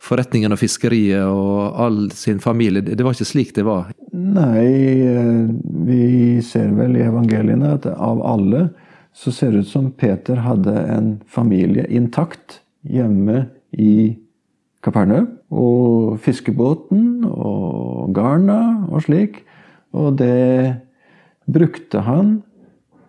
forretningen 0.00 0.54
og 0.54 0.60
fiskeriet 0.62 1.28
og 1.28 1.76
all 1.80 1.98
sin 2.16 2.40
familie. 2.40 2.82
Det 2.82 3.04
var 3.04 3.16
ikke 3.16 3.28
slik 3.28 3.52
det 3.56 3.66
var. 3.68 3.90
Nei, 4.16 4.70
eh, 5.04 5.50
vi 5.84 6.40
ser 6.44 6.72
vel 6.78 6.96
i 6.96 7.04
evangeliene 7.04 7.74
at 7.76 7.90
av 7.92 8.22
alle 8.24 8.70
så 9.12 9.32
ser 9.34 9.52
det 9.52 9.66
ut 9.66 9.68
som 9.68 9.90
Peter 9.90 10.40
hadde 10.40 10.72
en 10.94 11.14
familie 11.28 11.84
intakt 11.90 12.60
hjemme 12.86 13.44
i 13.76 14.16
Kapernaum. 14.84 15.28
Og 15.50 16.20
fiskebåten 16.22 17.26
og 17.26 18.14
garna 18.16 18.86
og 18.88 19.02
slik. 19.04 19.42
Og 19.92 20.14
det 20.20 20.78
brukte 21.50 22.04
han, 22.06 22.38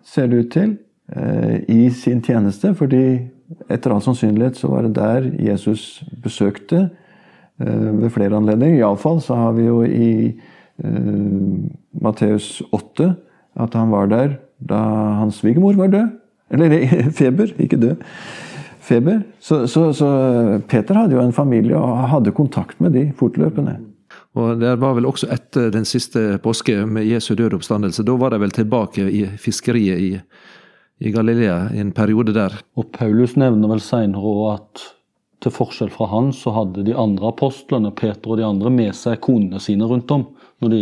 ser 0.03 0.27
det 0.27 0.39
ut 0.39 0.51
til, 0.51 0.77
eh, 1.15 1.61
i 1.67 1.89
sin 1.89 2.21
tjeneste, 2.21 2.73
fordi 2.75 3.03
etter 3.69 3.91
all 3.91 4.01
sannsynlighet 4.03 4.59
så 4.59 4.71
var 4.71 4.87
det 4.87 4.95
der 4.95 5.27
Jesus 5.39 6.03
besøkte 6.23 6.89
eh, 7.59 7.89
ved 8.01 8.09
flere 8.09 8.37
anledninger. 8.37 8.79
Iallfall 8.79 9.21
så 9.21 9.35
har 9.35 9.57
vi 9.57 9.67
jo 9.67 9.81
i 9.83 10.11
uh, 10.83 11.59
Matteus 12.01 12.61
8 12.71 13.11
at 13.61 13.75
han 13.75 13.91
var 13.91 14.07
der 14.09 14.37
da 14.57 14.79
hans 15.19 15.41
svigermor 15.41 15.75
var 15.77 15.91
død. 15.91 16.17
Eller 16.51 16.87
feber, 17.19 17.53
ikke 17.59 17.79
død. 17.81 17.95
Feber. 18.81 19.21
Så, 19.39 19.67
så, 19.67 19.91
så, 19.93 20.09
Peter 20.67 20.97
hadde 20.97 21.15
jo 21.15 21.21
en 21.21 21.33
familie 21.33 21.77
og 21.77 22.09
hadde 22.09 22.33
kontakt 22.35 22.81
med 22.81 22.95
de 22.97 23.11
fortløpende. 23.15 23.77
Og 24.39 24.59
Det 24.61 24.75
var 24.79 24.95
vel 24.95 25.09
også 25.09 25.27
etter 25.33 25.71
den 25.73 25.85
siste 25.87 26.37
påske 26.43 26.85
med 26.87 27.07
Jesu 27.09 27.33
døde 27.35 27.57
oppstandelse. 27.57 28.05
Da 28.07 28.15
var 28.15 28.31
de 28.31 28.39
vel 28.39 28.53
tilbake 28.55 29.03
i 29.11 29.25
fiskeriet 29.41 29.99
i, 29.99 30.11
i 31.03 31.11
Galilea 31.11 31.65
i 31.75 31.81
en 31.83 31.91
periode 31.91 32.35
der. 32.37 32.55
Og 32.79 32.93
Paulus 32.95 33.35
nevner 33.35 33.73
vel 33.73 33.83
seinere 33.83 34.53
at 34.53 34.85
til 35.41 35.53
forskjell 35.53 35.89
fra 35.91 36.07
han, 36.11 36.29
så 36.37 36.53
hadde 36.53 36.85
de 36.85 36.95
andre 36.97 37.31
apostlene, 37.31 37.91
Peter 37.97 38.33
og 38.33 38.39
de 38.39 38.45
andre, 38.45 38.71
med 38.73 38.93
seg 38.97 39.21
konene 39.25 39.61
sine 39.63 39.87
rundt 39.89 40.11
om 40.13 40.27
når 40.61 40.73
de 40.75 40.81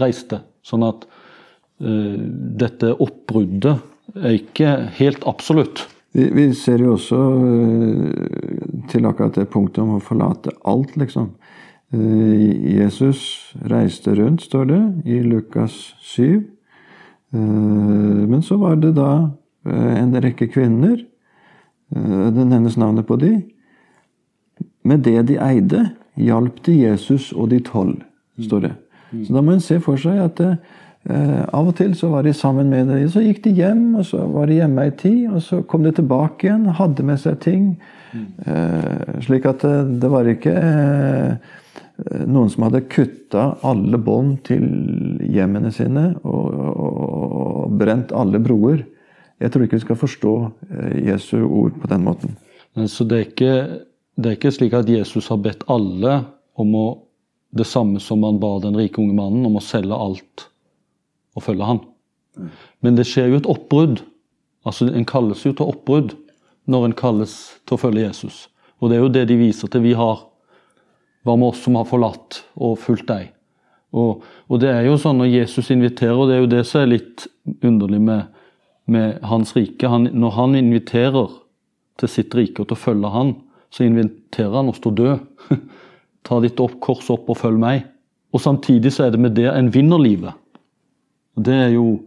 reiste. 0.00 0.40
Sånn 0.64 0.86
at 0.86 1.04
uh, 1.04 2.16
dette 2.58 2.94
oppbruddet 2.96 3.76
er 4.16 4.38
ikke 4.38 4.72
helt 4.98 5.26
absolutt. 5.28 5.84
Vi, 6.16 6.30
vi 6.32 6.46
ser 6.56 6.80
jo 6.80 6.94
også 6.96 7.18
uh, 7.20 8.86
til 8.88 9.08
akkurat 9.08 9.36
det 9.36 9.50
punktet 9.52 9.84
om 9.84 9.98
å 9.98 10.04
forlate 10.04 10.56
alt, 10.68 10.96
liksom. 11.00 11.34
Uh, 11.94 12.74
Jesus 12.78 13.52
reiste 13.70 14.14
rundt, 14.18 14.42
står 14.44 14.64
det, 14.68 14.80
i 15.04 15.20
Lukas 15.24 15.94
7. 16.00 16.54
Men 17.30 18.40
så 18.40 18.56
var 18.56 18.78
det 18.80 18.94
da 18.96 19.28
en 19.68 20.14
rekke 20.16 20.46
kvinner. 20.48 20.96
Det 21.92 22.46
nevnes 22.48 22.78
navnet 22.80 23.04
på 23.04 23.18
de. 23.20 23.34
Med 24.88 25.04
det 25.04 25.26
de 25.28 25.36
eide, 25.36 25.82
hjalp 26.16 26.62
de 26.64 26.78
Jesus 26.86 27.34
og 27.36 27.50
de 27.52 27.60
tolv, 27.60 28.00
står 28.40 28.64
det. 28.64 28.72
Så 29.24 29.34
da 29.34 29.42
må 29.44 29.54
en 29.56 29.64
se 29.64 29.78
for 29.80 30.00
seg 30.00 30.20
at 30.20 30.40
eh, 30.44 30.58
av 31.08 31.70
og 31.70 31.76
til 31.78 31.94
så 31.96 32.10
var 32.12 32.26
de 32.26 32.34
sammen 32.36 32.68
med 32.68 32.90
dem. 32.90 33.06
Så 33.08 33.22
gikk 33.24 33.42
de 33.46 33.54
hjem, 33.56 33.94
og 33.96 34.04
så 34.08 34.24
var 34.28 34.50
de 34.50 34.58
hjemme 34.58 34.84
ei 34.84 34.92
tid, 34.92 35.22
og 35.30 35.40
så 35.44 35.62
kom 35.64 35.86
de 35.86 35.92
tilbake 35.96 36.48
igjen, 36.48 36.66
hadde 36.76 37.06
med 37.08 37.20
seg 37.22 37.38
ting. 37.44 37.70
Eh, 38.14 39.20
slik 39.24 39.46
at 39.48 39.64
det, 39.64 40.00
det 40.02 40.10
var 40.12 40.28
ikke 40.28 40.52
eh, 40.54 41.56
noen 42.28 42.50
som 42.52 42.64
hadde 42.68 42.86
kutta 42.90 43.50
alle 43.66 44.00
bånd 44.00 44.38
til 44.48 44.64
hjemmene 45.28 45.72
sine 45.74 46.12
og, 46.22 46.46
og, 46.54 47.02
og, 47.02 47.74
brent 47.80 48.14
alle 48.16 48.40
broer. 48.42 48.84
Jeg 49.38 49.52
tror 49.52 49.66
ikke 49.66 49.78
vi 49.78 49.84
skal 49.84 50.00
forstå 50.00 50.34
eh, 50.70 50.94
Jesu 51.10 51.36
ord 51.44 51.76
på 51.80 51.90
den 51.90 52.06
måten. 52.06 52.38
Så 52.86 53.04
det 53.08 53.18
er, 53.18 53.26
ikke, 53.26 53.52
det 54.16 54.30
er 54.30 54.38
ikke 54.38 54.54
slik 54.54 54.76
at 54.78 54.90
Jesus 54.90 55.28
har 55.32 55.40
bedt 55.42 55.66
alle 55.72 56.22
om 56.58 56.74
å 56.78 56.86
det 57.56 57.64
samme 57.64 57.96
som 58.02 58.22
han 58.26 58.36
ba 58.42 58.58
den 58.60 58.76
rike 58.76 59.00
unge 59.00 59.16
mannen 59.16 59.46
om 59.48 59.56
å 59.56 59.64
selge 59.64 59.96
alt 59.96 60.44
og 61.38 61.44
følge 61.46 61.68
han. 61.68 61.82
Men 62.84 62.98
det 62.98 63.06
skjer 63.08 63.32
jo 63.32 63.40
et 63.40 63.50
oppbrudd. 63.50 64.02
Altså 64.66 64.90
En 64.90 65.06
kalles 65.08 65.44
jo 65.46 65.54
til 65.54 65.70
oppbrudd 65.70 66.14
når 66.68 66.88
en 66.88 66.98
kalles 66.98 67.34
til 67.66 67.78
å 67.78 67.80
følge 67.80 68.04
Jesus. 68.04 68.46
Og 68.78 68.90
det 68.90 68.98
er 68.98 69.04
jo 69.04 69.14
det 69.14 69.24
de 69.30 69.38
viser 69.40 69.70
til. 69.70 69.86
Vi 69.86 69.96
har 69.98 70.26
Hva 71.26 71.34
med 71.36 71.50
oss 71.50 71.64
som 71.64 71.74
har 71.76 71.84
forlatt 71.84 72.38
og 72.56 72.78
fulgt 72.80 73.08
deg? 73.08 73.32
Og, 73.92 74.22
og, 74.48 74.54
det 74.62 74.68
er 74.70 74.86
jo 74.86 74.94
sånn 75.00 75.18
når 75.18 75.32
Jesus 75.32 75.70
inviterer, 75.72 76.14
og 76.14 76.28
det 76.28 76.36
er 76.36 76.40
jo 76.42 76.50
det 76.52 76.62
som 76.68 76.82
er 76.82 76.92
litt 76.92 77.24
underlig 77.64 77.98
med, 78.04 78.28
med 78.86 79.18
hans 79.26 79.54
rike. 79.56 79.88
Han, 79.88 80.06
når 80.12 80.34
han 80.36 80.56
inviterer 80.56 81.34
til 82.00 82.12
sitt 82.12 82.36
rike 82.38 82.62
og 82.62 82.68
til 82.68 82.78
å 82.78 82.80
følge 82.80 83.12
han, 83.12 83.34
så 83.74 83.84
inviterer 83.84 84.56
han 84.60 84.70
oss 84.72 84.80
til 84.84 84.92
å 84.92 84.98
dø. 85.00 85.16
Ta 86.28 86.40
ditt 86.44 86.60
opp, 86.62 86.78
kors 86.84 87.08
opp 87.12 87.28
og 87.32 87.40
følg 87.40 87.60
meg. 87.60 87.88
Og 88.32 88.44
Samtidig 88.44 88.92
så 88.94 89.06
er 89.06 89.14
det 89.14 89.20
med 89.24 89.36
det 89.36 89.48
en 89.50 89.72
vinner 89.74 90.00
livet. 90.00 90.36
Det 91.38 91.54
er 91.54 91.74
jo, 91.76 92.00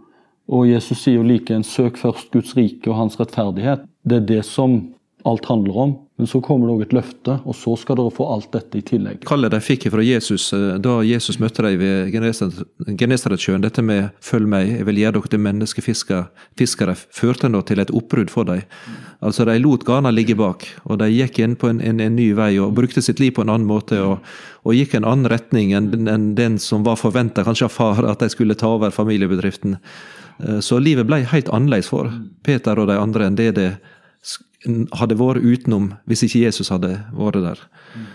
Og 0.51 0.65
Jesus 0.67 0.99
sier 0.99 1.15
jo 1.15 1.23
like 1.23 1.53
en 1.55 1.63
søk 1.63 1.95
først 1.97 2.31
Guds 2.33 2.57
rike 2.57 2.89
og 2.89 2.97
hans 2.97 3.13
rettferdighet. 3.19 3.85
Det 4.03 4.17
er 4.17 4.25
det 4.27 4.41
som 4.43 4.93
alt 5.23 5.45
handler 5.45 5.77
om. 5.77 5.93
Men 6.21 6.27
så 6.27 6.37
kommer 6.41 6.67
det 6.67 6.73
òg 6.75 6.81
et 6.85 6.91
løfte, 6.93 7.35
og 7.49 7.55
så 7.57 7.71
skal 7.81 7.97
dere 7.97 8.13
få 8.13 8.27
alt 8.29 8.51
dette 8.53 8.77
i 8.77 8.83
tillegg. 8.85 9.23
Kallet 9.25 9.53
de 9.55 9.57
fikk 9.63 9.87
fra 9.89 10.03
Jesus 10.05 10.51
eh, 10.53 10.75
da 10.77 10.99
Jesus 11.01 11.39
møtte 11.41 11.63
dem 11.65 11.79
ved 11.81 12.11
Genesaretsjøen, 12.99 13.63
dette 13.63 13.81
med 13.81 14.11
'følg 14.21 14.45
meg, 14.45 14.67
jeg 14.69 14.85
vil 14.85 14.99
gjøre 15.01 15.15
dere 15.17 15.31
til 15.33 15.41
menneskefiskere', 15.47 16.97
førte 17.09 17.49
nå 17.49 17.63
til 17.65 17.81
et 17.81 17.89
oppbrudd 17.89 18.29
for 18.29 18.45
dem. 18.45 18.61
Altså 19.21 19.45
De 19.45 19.57
lot 19.59 19.83
Ghana 19.85 20.11
ligge 20.11 20.35
bak, 20.35 20.67
og 20.85 20.99
de 20.99 21.09
gikk 21.09 21.39
inn 21.39 21.55
på 21.55 21.69
en, 21.69 21.81
en, 21.81 21.99
en, 21.99 22.15
ny 22.15 22.33
vei 22.33 22.59
og 22.59 22.75
brukte 22.75 23.01
sitt 23.01 23.19
liv 23.19 23.31
på 23.31 23.41
en 23.41 23.49
annen 23.49 23.67
måte. 23.67 23.97
Og, 24.01 24.19
og 24.63 24.75
gikk 24.77 24.93
en 24.93 25.05
annen 25.05 25.25
retning 25.25 25.73
enn, 25.73 26.07
enn 26.07 26.35
den 26.35 26.59
som 26.59 26.83
var 26.83 27.01
forventa 27.01 27.43
kanskje 27.43 27.65
av 27.65 27.73
far, 27.73 28.05
at 28.05 28.19
de 28.19 28.29
skulle 28.29 28.53
ta 28.53 28.67
over 28.67 28.93
familiebedriften. 28.93 29.77
Eh, 30.37 30.59
så 30.59 30.77
livet 30.77 31.09
ble 31.09 31.23
helt 31.33 31.49
annerledes 31.49 31.89
for 31.89 32.13
Peter 32.43 32.77
og 32.77 32.89
de 32.89 32.97
andre 32.97 33.25
enn 33.25 33.41
det 33.41 33.55
det 33.57 33.71
hadde 34.97 35.17
vært 35.19 35.43
utenom 35.43 35.91
hvis 36.09 36.25
ikke 36.27 36.43
Jesus 36.45 36.71
hadde 36.73 36.95
vært 37.17 37.41
der. 37.45 37.61
Mm. 37.95 38.09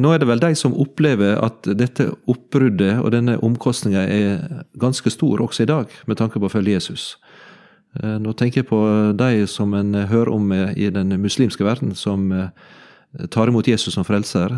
Nå 0.00 0.12
er 0.12 0.22
det 0.22 0.28
vel 0.30 0.40
de 0.40 0.54
som 0.56 0.72
opplever 0.72 1.36
at 1.44 1.66
dette 1.76 2.06
oppbruddet 2.32 2.94
og 3.02 3.10
denne 3.12 3.34
omkostninga 3.44 4.06
er 4.08 4.62
ganske 4.80 5.12
stor 5.12 5.42
også 5.44 5.66
i 5.66 5.68
dag, 5.68 5.92
med 6.08 6.16
tanke 6.16 6.40
på 6.40 6.48
å 6.48 6.52
følge 6.52 6.78
Jesus. 6.78 7.18
Eh, 8.00 8.16
nå 8.22 8.32
tenker 8.32 8.62
jeg 8.62 8.70
på 8.70 8.80
de 9.20 9.44
som 9.50 9.74
en 9.76 9.92
hører 10.08 10.32
om 10.32 10.48
i 10.52 10.88
den 10.92 11.12
muslimske 11.20 11.64
verden, 11.66 11.92
som 11.92 12.30
eh, 12.32 12.48
tar 13.32 13.52
imot 13.52 13.68
Jesus 13.68 13.98
som 13.98 14.06
frelser. 14.08 14.54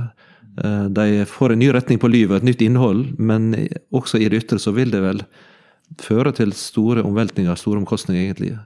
De 0.59 1.23
får 1.31 1.53
en 1.55 1.61
ny 1.61 1.69
retning 1.71 2.01
på 2.03 2.09
livet, 2.11 2.41
et 2.41 2.47
nytt 2.49 2.63
innhold, 2.67 3.13
men 3.15 3.53
også 3.95 4.19
i 4.19 4.27
det 4.27 4.41
ytre 4.41 4.59
så 4.59 4.73
vil 4.75 4.91
det 4.91 5.05
vel 5.05 5.21
føre 6.03 6.33
til 6.35 6.51
store 6.57 7.05
omveltninger, 7.07 7.55
store 7.55 7.79
omkostninger, 7.79 8.25
egentlig. 8.25 8.57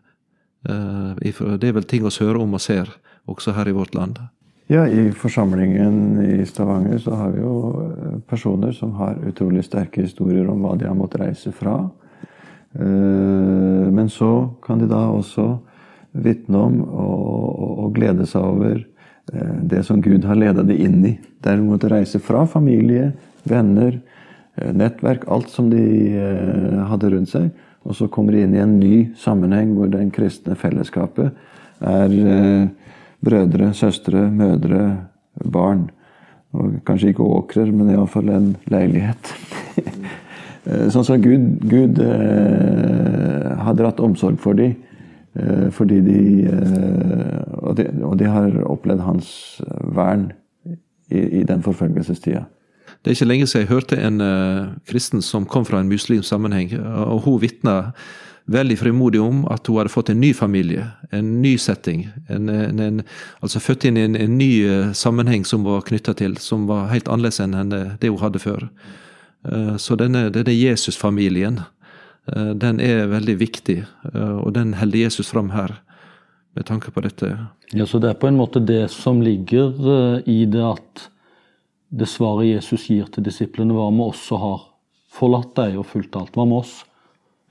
Eh, 0.69 1.57
det 1.59 1.69
er 1.69 1.75
vel 1.75 1.89
ting 1.89 2.05
vi 2.05 2.13
hører 2.21 2.43
om 2.43 2.55
og 2.55 2.63
ser, 2.63 2.91
også 3.27 3.55
her 3.57 3.69
i 3.69 3.75
vårt 3.75 3.95
land. 3.95 4.21
Ja, 4.71 4.87
i 4.87 5.11
forsamlingen 5.11 6.21
i 6.23 6.47
Stavanger 6.47 6.99
så 7.03 7.17
har 7.19 7.33
vi 7.35 7.43
jo 7.43 7.57
eh, 7.83 8.21
personer 8.29 8.73
som 8.73 8.95
har 9.01 9.19
utrolig 9.27 9.65
sterke 9.67 10.05
historier 10.07 10.49
om 10.49 10.63
hva 10.63 10.77
de 10.79 10.89
har 10.89 10.97
måttet 10.97 11.27
reise 11.27 11.53
fra. 11.53 11.77
Eh, 12.79 13.91
men 13.91 14.09
så 14.11 14.55
kan 14.65 14.81
de 14.81 14.89
da 14.91 15.05
også 15.11 15.57
vitne 16.13 16.59
om 16.59 16.81
og, 16.83 17.93
glede 17.93 18.25
seg 18.29 18.45
over 18.45 18.81
det 19.69 19.83
som 19.85 20.01
Gud 20.03 20.25
har 20.25 20.37
ledet 20.37 20.65
de 20.69 20.75
inn 20.81 21.03
i. 21.05 21.13
Der 21.45 21.59
de 21.59 21.65
måtte 21.65 21.91
reise 21.93 22.19
fra 22.21 22.43
familie, 22.49 23.11
venner, 23.49 23.99
nettverk, 24.57 25.27
alt 25.31 25.53
som 25.53 25.69
de 25.71 25.83
hadde 26.89 27.11
rundt 27.13 27.31
seg 27.31 27.51
og 27.83 27.97
så 27.99 28.09
kommer 28.13 28.35
de 28.35 28.45
inn 28.45 28.55
i 28.55 28.63
en 28.63 28.77
ny 28.79 28.97
sammenheng 29.19 29.75
hvor 29.77 29.91
den 29.91 30.13
kristne 30.15 30.55
fellesskapet 30.59 31.33
er 31.83 32.15
eh, 32.35 32.69
brødre, 33.23 33.73
søstre, 33.75 34.29
mødre, 34.31 34.85
barn. 35.45 35.89
Og 36.53 36.79
kanskje 36.87 37.13
ikke 37.13 37.27
åkrer, 37.27 37.73
men 37.73 37.91
iallfall 37.95 38.33
en 38.33 38.53
leilighet. 38.73 39.35
Eh, 40.63 40.85
sånn 40.95 41.03
som 41.03 41.19
Gud, 41.19 41.57
Gud 41.67 41.97
eh, 41.99 43.47
har 43.67 43.75
dratt 43.75 43.99
omsorg 43.99 44.37
for 44.39 44.55
dem. 44.55 44.77
Eh, 45.35 45.71
fordi 45.75 45.97
de, 46.07 46.19
eh, 46.47 47.41
og 47.59 47.75
de, 47.81 47.89
og 48.07 48.15
de 48.21 48.29
har 48.31 48.59
opplevd 48.71 49.03
hans 49.03 49.33
vern 49.97 50.29
i, 51.11 51.41
i 51.41 51.43
den 51.49 51.65
forfølgelsestida. 51.67 52.45
Det 53.03 53.11
er 53.11 53.17
ikke 53.17 53.27
lenge 53.27 53.47
siden 53.51 53.65
jeg 53.65 53.73
hørte 53.73 53.97
en 53.99 54.23
uh, 54.23 54.75
kristen 54.87 55.23
som 55.27 55.47
kom 55.47 55.65
fra 55.67 55.81
en 55.83 55.91
muslimsk 55.91 56.29
sammenheng, 56.29 56.77
og 56.79 57.25
hun 57.25 57.41
vitna 57.43 57.95
veldig 58.53 58.77
frimodig 58.79 59.21
om 59.23 59.43
at 59.51 59.67
hun 59.67 59.81
hadde 59.81 59.91
fått 59.91 60.13
en 60.13 60.21
ny 60.23 60.31
familie, 60.35 60.87
en 61.15 61.43
ny 61.43 61.57
setting. 61.59 62.05
En, 62.31 62.49
en, 62.49 62.79
en, 62.79 63.03
altså 63.43 63.63
født 63.63 63.89
inn 63.91 63.99
i 63.99 64.07
en, 64.07 64.39
ny 64.39 64.51
uh, 64.71 64.95
sammenheng 64.95 65.47
som 65.47 65.67
var 65.67 65.83
knytta 65.89 66.15
til, 66.19 66.39
som 66.39 66.69
var 66.71 66.93
helt 66.95 67.11
annerledes 67.11 67.43
enn 67.43 67.75
det 67.75 68.11
hun 68.11 68.23
hadde 68.23 68.43
før. 68.43 68.69
Uh, 69.43 69.75
så 69.83 69.99
denne, 69.99 70.29
denne 70.35 70.55
Jesusfamilien, 70.55 71.65
den 72.55 72.79
er 72.79 73.09
veldig 73.11 73.35
viktig, 73.35 73.81
og 74.15 74.53
den 74.55 74.77
holder 74.79 75.01
Jesus 75.01 75.33
fram 75.33 75.49
her 75.51 75.73
med 76.55 76.69
tanke 76.69 76.93
på 76.95 77.03
dette. 77.03 77.33
Ja, 77.75 77.83
Så 77.83 77.99
det 77.99 78.13
er 78.13 78.15
på 78.15 78.29
en 78.31 78.39
måte 78.39 78.63
det 78.63 78.93
som 78.95 79.19
ligger 79.27 80.23
i 80.23 80.45
det 80.47 80.63
at 80.63 81.09
det 81.93 82.09
svaret 82.09 82.49
Jesus 82.49 82.89
gir 82.89 83.09
til 83.13 83.25
disiplene, 83.27 83.75
hva 83.77 83.91
oss 84.07 84.23
som 84.25 84.41
har 84.41 84.61
forlatt 85.13 85.53
deg 85.59 85.77
og 85.77 85.89
fulgt 85.91 86.17
alt? 86.17 86.33
Hva 86.37 86.47
med 86.49 86.63
oss? 86.63 86.79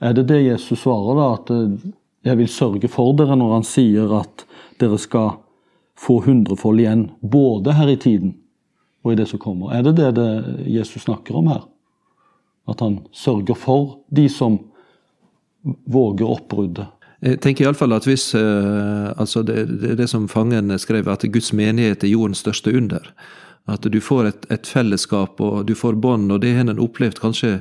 Er 0.02 0.16
det 0.16 0.26
det 0.32 0.40
Jesus 0.42 0.82
svarer, 0.82 1.18
da? 1.18 1.26
At 1.36 1.52
eh, 1.54 1.90
jeg 2.26 2.38
vil 2.40 2.50
sørge 2.50 2.90
for 2.90 3.14
dere 3.18 3.36
når 3.38 3.58
han 3.58 3.66
sier 3.66 4.14
at 4.18 4.44
dere 4.82 4.98
skal 4.98 5.36
få 5.98 6.18
hundrefold 6.24 6.82
igjen, 6.82 7.04
både 7.20 7.76
her 7.78 7.92
i 7.92 7.98
tiden 8.02 8.34
og 9.06 9.12
i 9.12 9.18
det 9.20 9.28
som 9.30 9.42
kommer? 9.42 9.76
Er 9.76 9.86
det 9.86 9.94
det, 10.00 10.10
det 10.18 10.66
Jesus 10.70 11.06
snakker 11.06 11.38
om 11.38 11.52
her? 11.52 11.62
At 12.70 12.82
han 12.82 12.98
sørger 13.14 13.58
for 13.58 14.00
de 14.10 14.26
som 14.30 14.58
våger 15.62 16.26
oppbruddet? 16.26 16.90
Jeg 17.22 17.38
tenker 17.38 17.68
iallfall 17.68 17.94
at 17.94 18.06
hvis 18.08 18.32
eh, 18.34 19.06
altså 19.14 19.44
det, 19.46 19.68
det, 19.78 19.94
det 20.00 20.08
som 20.10 20.26
fangen 20.30 20.74
skrev, 20.82 21.06
at 21.06 21.22
Guds 21.30 21.52
menighet 21.54 22.02
er 22.02 22.10
jordens 22.10 22.42
største 22.42 22.74
under. 22.74 23.06
At 23.70 23.84
du 23.86 24.00
får 24.02 24.26
et, 24.26 24.46
et 24.50 24.66
fellesskap 24.66 25.38
og 25.40 25.66
du 25.68 25.76
får 25.78 25.94
bånd, 26.02 26.32
og 26.34 26.40
det 26.42 26.50
har 26.56 26.66
en 26.66 26.80
opplevd 26.82 27.20
kanskje 27.22 27.52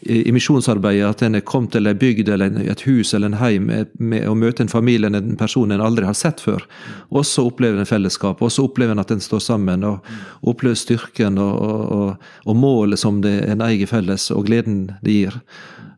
i, 0.00 0.20
i 0.28 0.32
misjonsarbeidet. 0.32 1.08
At 1.08 1.24
en 1.26 1.34
er 1.34 1.42
kommet 1.42 1.74
til 1.74 1.90
ei 1.90 1.96
bygd 1.98 2.30
eller 2.30 2.60
et 2.62 2.84
hus 2.86 3.10
eller 3.14 3.32
en 3.32 3.40
heim 3.40 3.66
med, 3.66 3.90
med 3.98 4.28
å 4.30 4.36
møte 4.38 4.62
en 4.62 4.70
familie 4.70 5.10
eller 5.10 5.24
en 5.24 5.40
person 5.40 5.74
en 5.74 5.82
aldri 5.82 6.06
har 6.06 6.14
sett 6.14 6.44
før. 6.44 6.62
Og 7.10 7.26
så 7.26 7.48
opplever 7.50 7.82
en 7.82 7.90
fellesskap, 7.90 8.38
og 8.38 8.54
så 8.54 8.68
opplever 8.68 8.94
en 8.94 9.02
at 9.02 9.10
en 9.10 9.24
står 9.24 9.42
sammen. 9.48 9.82
og 9.82 10.46
Opplever 10.46 10.78
styrken 10.78 11.42
og, 11.42 11.58
og, 11.98 12.30
og 12.46 12.62
målet 12.62 13.02
som 13.02 13.18
det 13.26 13.40
en 13.50 13.66
eier 13.66 13.90
felles, 13.90 14.30
og 14.30 14.46
gleden 14.46 14.84
det 15.02 15.18
gir. 15.18 15.42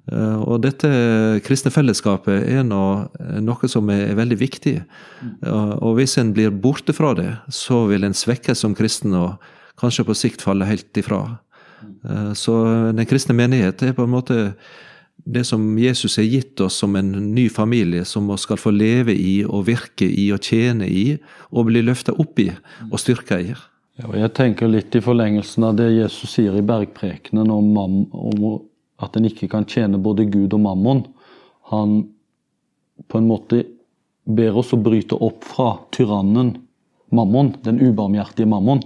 Eh, 0.09 0.41
og 0.41 0.63
dette 0.65 0.89
kristne 1.45 1.73
fellesskapet 1.75 2.49
er 2.49 2.65
noe 2.65 3.71
som 3.71 3.91
er 3.93 4.17
veldig 4.19 4.41
viktig. 4.41 4.77
Og 5.45 5.97
hvis 5.99 6.17
en 6.21 6.33
blir 6.37 6.55
borte 6.55 6.95
fra 6.97 7.13
det, 7.19 7.31
så 7.53 7.85
vil 7.91 8.07
en 8.07 8.17
svekkes 8.17 8.65
som 8.65 8.77
kristen 8.79 9.17
og 9.19 9.37
kanskje 9.81 10.07
på 10.09 10.17
sikt 10.17 10.45
falle 10.45 10.69
helt 10.69 10.97
ifra. 11.01 11.25
Eh, 12.05 12.33
så 12.33 12.55
den 12.97 13.09
kristne 13.09 13.37
menighet 13.37 13.83
er 13.83 13.97
på 13.97 14.07
en 14.07 14.15
måte 14.15 14.39
det 15.25 15.45
som 15.45 15.63
Jesus 15.79 16.17
har 16.17 16.25
gitt 16.25 16.61
oss 16.65 16.79
som 16.81 16.97
en 16.97 17.11
ny 17.35 17.49
familie, 17.53 18.05
som 18.05 18.29
vi 18.31 18.39
skal 18.41 18.61
få 18.61 18.73
leve 18.73 19.13
i 19.13 19.43
og 19.45 19.67
virke 19.69 20.09
i 20.09 20.31
og 20.33 20.41
tjene 20.45 20.89
i, 20.89 21.19
og 21.53 21.69
bli 21.69 21.83
løfta 21.85 22.17
opp 22.17 22.41
i 22.41 22.49
og 22.89 22.97
styrka 23.01 23.41
i. 23.41 23.53
Ja, 24.01 24.09
jeg 24.17 24.33
tenker 24.33 24.71
litt 24.71 24.97
i 24.97 25.03
forlengelsen 25.05 25.67
av 25.69 25.77
det 25.77 25.91
Jesus 25.93 26.33
sier 26.39 26.57
i 26.57 26.65
bergprekenen 26.65 27.51
om, 27.53 27.69
om 27.77 28.47
at 29.01 29.17
en 29.17 29.29
ikke 29.29 29.49
kan 29.51 29.67
tjene 29.69 30.01
både 30.03 30.29
Gud 30.31 30.55
og 30.57 30.63
mammon. 30.65 31.05
Han 31.73 32.01
på 33.09 33.19
en 33.19 33.29
måte 33.29 33.65
ber 34.25 34.59
oss 34.61 34.75
å 34.77 34.81
bryte 34.81 35.17
opp 35.17 35.47
fra 35.49 35.73
tyrannen 35.95 36.55
mammon, 37.15 37.55
den 37.65 37.81
ubarmhjertige 37.81 38.49
mammon. 38.49 38.83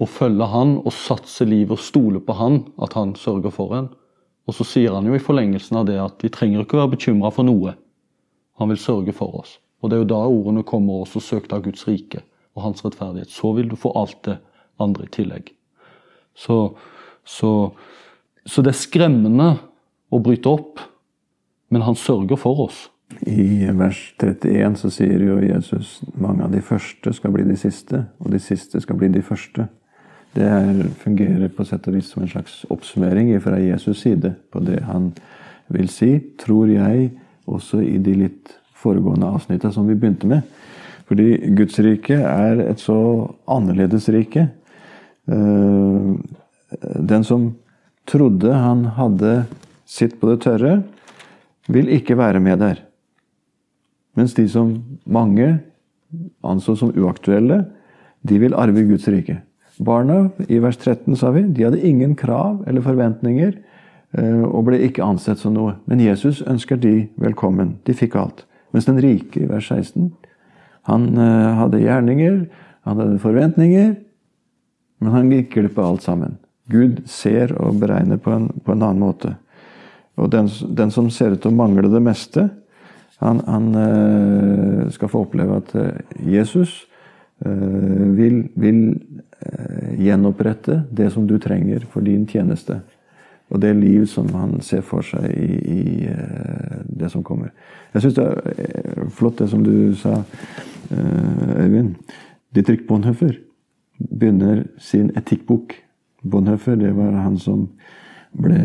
Og 0.00 0.10
følge 0.10 0.46
han 0.50 0.78
og 0.82 0.94
satse 0.94 1.46
livet 1.46 1.76
og 1.76 1.82
stole 1.82 2.22
på 2.22 2.36
han, 2.38 2.62
at 2.82 2.96
han 2.98 3.14
sørger 3.18 3.54
for 3.54 3.74
en. 3.76 3.90
Og 4.44 4.56
så 4.56 4.66
sier 4.68 4.94
han 4.96 5.06
jo 5.08 5.16
i 5.16 5.22
forlengelsen 5.22 5.80
av 5.80 5.88
det 5.88 5.98
at 6.00 6.24
vi 6.24 6.32
trenger 6.32 6.64
ikke 6.64 6.80
være 6.80 6.94
bekymra 6.96 7.30
for 7.34 7.46
noe. 7.46 7.76
Han 8.60 8.70
vil 8.70 8.80
sørge 8.80 9.14
for 9.16 9.40
oss. 9.40 9.58
Og 9.82 9.90
det 9.90 9.96
er 9.96 10.04
jo 10.04 10.12
da 10.14 10.22
ordene 10.24 10.64
kommer 10.66 11.02
også, 11.04 11.20
og 11.20 11.26
søk 11.26 11.50
av 11.52 11.64
Guds 11.64 11.86
rike 11.88 12.22
og 12.54 12.66
hans 12.68 12.84
rettferdighet. 12.84 13.32
Så 13.32 13.52
vil 13.56 13.68
du 13.70 13.76
få 13.76 13.92
alt 13.98 14.20
det 14.26 14.38
andre 14.80 15.06
i 15.06 15.12
tillegg. 15.12 15.50
Så, 16.34 16.74
så 17.24 17.50
så 18.46 18.62
det 18.62 18.74
er 18.74 18.80
skremmende 18.80 19.48
å 20.12 20.20
bryte 20.22 20.50
opp, 20.50 20.82
men 21.72 21.84
han 21.86 21.96
sørger 21.98 22.38
for 22.40 22.66
oss. 22.66 22.88
I 23.28 23.68
vers 23.76 24.00
31 24.18 24.76
så 24.80 24.90
sier 24.92 25.22
jo 25.22 25.38
Jesus 25.44 26.00
mange 26.18 26.44
av 26.44 26.52
de 26.52 26.60
første 26.64 27.12
skal 27.14 27.34
bli 27.34 27.46
de 27.46 27.56
siste, 27.58 28.04
og 28.20 28.32
de 28.32 28.40
siste 28.42 28.80
skal 28.82 28.98
bli 29.00 29.10
de 29.12 29.22
første. 29.24 29.68
Det 30.34 30.46
er, 30.50 30.80
fungerer 30.98 31.52
på 31.54 31.66
sett 31.68 31.86
og 31.88 31.94
vis 31.94 32.10
som 32.10 32.24
en 32.24 32.30
slags 32.30 32.64
oppsummering 32.72 33.30
fra 33.42 33.60
Jesus' 33.62 34.02
side 34.02 34.34
på 34.50 34.62
det 34.66 34.80
han 34.88 35.12
vil 35.72 35.88
si, 35.92 36.16
tror 36.40 36.72
jeg, 36.72 37.12
også 37.46 37.80
i 37.84 37.98
de 38.02 38.16
litt 38.24 38.54
foregående 38.84 39.30
avsnittene 39.36 39.72
som 39.72 39.86
vi 39.88 39.96
begynte 39.96 40.28
med. 40.28 40.42
Fordi 41.08 41.52
Guds 41.56 41.78
rike 41.84 42.16
er 42.18 42.64
et 42.64 42.80
så 42.80 42.96
annerledes 43.50 44.08
rike. 44.12 44.48
Eh, 45.28 46.08
den 47.12 47.24
som 47.24 47.52
trodde 48.08 48.52
han 48.52 48.84
hadde 48.96 49.44
sitt 49.88 50.18
på 50.20 50.32
det 50.32 50.42
tørre, 50.44 50.74
vil 51.68 51.88
ikke 51.92 52.18
være 52.18 52.42
med 52.44 52.60
der. 52.60 52.82
Mens 54.14 54.34
de 54.36 54.46
som 54.48 54.76
mange 55.04 55.58
anså 56.44 56.76
som 56.78 56.92
uaktuelle, 56.94 57.64
de 58.24 58.38
vil 58.40 58.56
arve 58.56 58.84
Guds 58.86 59.08
rike. 59.10 59.40
Barna 59.82 60.28
i 60.46 60.60
vers 60.62 60.76
13 60.78 61.16
sa 61.18 61.32
vi, 61.34 61.42
de 61.50 61.64
hadde 61.66 61.82
ingen 61.82 62.14
krav 62.16 62.62
eller 62.68 62.84
forventninger 62.84 63.56
eh, 64.14 64.44
og 64.44 64.68
ble 64.68 64.78
ikke 64.86 65.04
ansett 65.04 65.42
som 65.42 65.56
noe. 65.56 65.74
Men 65.90 66.02
Jesus 66.04 66.44
ønsker 66.46 66.78
de 66.78 67.08
velkommen. 67.20 67.78
De 67.84 67.96
fikk 67.96 68.14
alt. 68.20 68.44
Mens 68.74 68.86
den 68.86 69.00
rike 69.02 69.42
i 69.42 69.50
vers 69.50 69.66
16, 69.72 70.12
han 70.90 71.10
eh, 71.18 71.50
hadde 71.58 71.82
gjerninger, 71.82 72.38
han 72.86 73.02
hadde 73.02 73.22
forventninger, 73.22 73.94
men 75.02 75.16
han 75.16 75.32
gikk 75.32 75.56
glipp 75.56 75.78
av 75.80 75.94
alt 75.94 76.06
sammen. 76.06 76.38
Gud 76.70 77.02
ser 77.10 77.52
og 77.60 77.80
beregner 77.80 78.20
på 78.20 78.32
en, 78.32 78.48
på 78.64 78.72
en 78.72 78.82
annen 78.82 79.02
måte. 79.02 79.34
Og 80.16 80.30
den, 80.30 80.48
den, 80.76 80.90
som 80.94 81.10
ser 81.10 81.34
ut 81.34 81.42
til 81.42 81.52
å 81.52 81.58
mangle 81.58 81.90
det 81.92 82.02
meste, 82.02 82.48
han, 83.20 83.40
han 83.46 83.68
uh, 83.74 84.90
skal 84.94 85.10
få 85.10 85.24
oppleve 85.26 85.58
at 85.60 85.74
uh, 85.78 86.18
Jesus 86.24 86.84
uh, 87.44 88.10
vil, 88.16 88.44
vil 88.54 88.82
gjenopprette 90.00 90.78
det 90.88 91.10
som 91.12 91.26
du 91.28 91.34
trenger 91.42 91.82
for 91.92 92.06
din 92.06 92.22
tjeneste. 92.24 92.78
Og 93.52 93.60
det 93.60 93.74
liv 93.76 94.06
som 94.08 94.30
han 94.32 94.54
ser 94.64 94.80
for 94.86 95.04
seg 95.04 95.26
i, 95.28 95.58
i 95.68 96.06
det 96.88 97.10
som 97.12 97.20
kommer. 97.26 97.50
Jeg 97.92 98.06
syns 98.06 98.16
det 98.16 98.24
er 98.24 99.10
flott 99.12 99.42
det 99.42 99.50
som 99.52 99.60
du 99.66 99.92
sa, 100.00 100.22
Øyvind. 100.94 101.98
Dietrich 102.56 102.86
Bonhoeffer 102.88 103.36
begynner 103.98 104.64
sin 104.80 105.12
etikkbok 105.18 105.76
Bonhoeffer 106.24 106.76
det 106.80 106.94
var 106.96 107.12
han 107.20 107.38
som 107.38 107.68
ble 108.34 108.58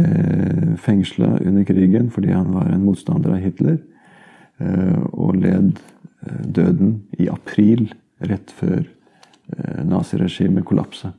fengsla 0.81 1.35
under 1.43 1.65
krigen 1.67 2.09
fordi 2.13 2.31
han 2.33 2.51
var 2.55 2.71
en 2.71 2.85
motstander 2.87 3.35
av 3.35 3.43
Hitler. 3.43 3.77
Eh, 4.59 5.03
og 5.15 5.37
led 5.39 5.77
eh, 6.25 6.41
døden 6.43 6.97
i 7.19 7.29
april, 7.31 7.85
rett 8.27 8.51
før 8.51 8.81
eh, 8.81 9.83
naziregimet 9.87 10.67
kollapsa. 10.67 11.13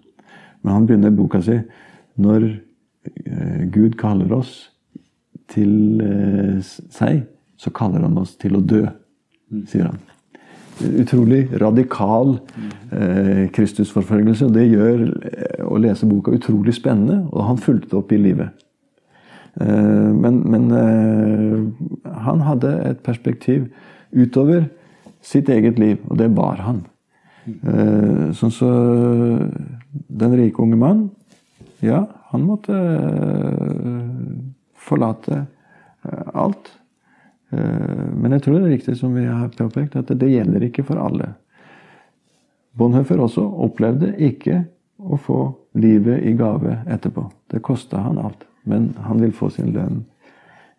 Men 0.60 0.74
han 0.76 0.88
begynner 0.88 1.14
boka 1.16 1.40
si 1.44 1.60
når 2.20 2.50
Gud 3.72 3.94
kaller 3.96 4.28
oss 4.36 4.50
til 5.48 6.02
seg, 6.60 7.22
så 7.56 7.72
kaller 7.72 8.04
han 8.04 8.18
oss 8.20 8.34
til 8.36 8.58
å 8.58 8.60
dø, 8.60 8.82
sier 9.64 9.88
han 9.88 10.02
utrolig 10.84 11.48
radikal 11.60 12.38
eh, 12.92 13.46
Kristusforfølgelse. 13.54 14.46
og 14.46 14.54
Det 14.54 14.66
gjør 14.70 15.04
eh, 15.06 15.62
å 15.66 15.78
lese 15.80 16.08
boka 16.08 16.34
utrolig 16.34 16.74
spennende, 16.76 17.22
og 17.30 17.46
han 17.48 17.60
fulgte 17.60 17.98
opp 18.00 18.12
i 18.12 18.20
livet. 18.20 18.54
Eh, 19.60 20.10
men, 20.14 20.42
men 20.50 20.70
eh, 20.76 22.10
han 22.26 22.44
hadde 22.46 22.74
et 22.90 23.02
perspektiv 23.06 23.68
utover 24.12 24.68
sitt 25.22 25.50
eget 25.52 25.78
liv, 25.78 25.98
og 26.08 26.18
det 26.18 26.30
bar 26.34 26.62
han. 26.64 26.84
Eh, 27.46 28.30
sånn 28.36 28.52
så 28.54 28.70
den 30.20 30.36
rike 30.38 30.62
unge 30.62 30.78
mann, 30.80 31.06
ja, 31.84 32.04
han 32.30 32.44
måtte 32.46 32.76
eh, 32.76 34.36
forlate 34.76 35.44
alt. 36.32 36.70
Eh, 37.50 38.04
men 38.16 38.32
jeg 38.36 38.44
tror 38.44 38.58
det 38.58 38.66
er 38.66 38.74
riktig 38.76 38.96
som 38.98 39.14
vi 39.14 39.26
har 39.26 39.48
påpekt, 39.56 39.96
at 39.96 40.12
det 40.14 40.30
gjelder 40.30 40.66
ikke 40.68 40.86
for 40.86 41.00
alle. 41.02 41.32
Bonhoeffer 42.78 43.20
også 43.20 43.42
opplevde 43.66 44.14
ikke 44.22 44.64
å 45.00 45.18
få 45.18 45.40
livet 45.80 46.22
i 46.26 46.34
gave 46.38 46.80
etterpå. 46.86 47.26
Det 47.50 47.62
kosta 47.66 48.02
han 48.04 48.20
alt. 48.20 48.44
Men 48.68 48.92
han 49.06 49.22
vil 49.22 49.32
få 49.34 49.48
sin 49.50 49.72
lønn 49.74 50.04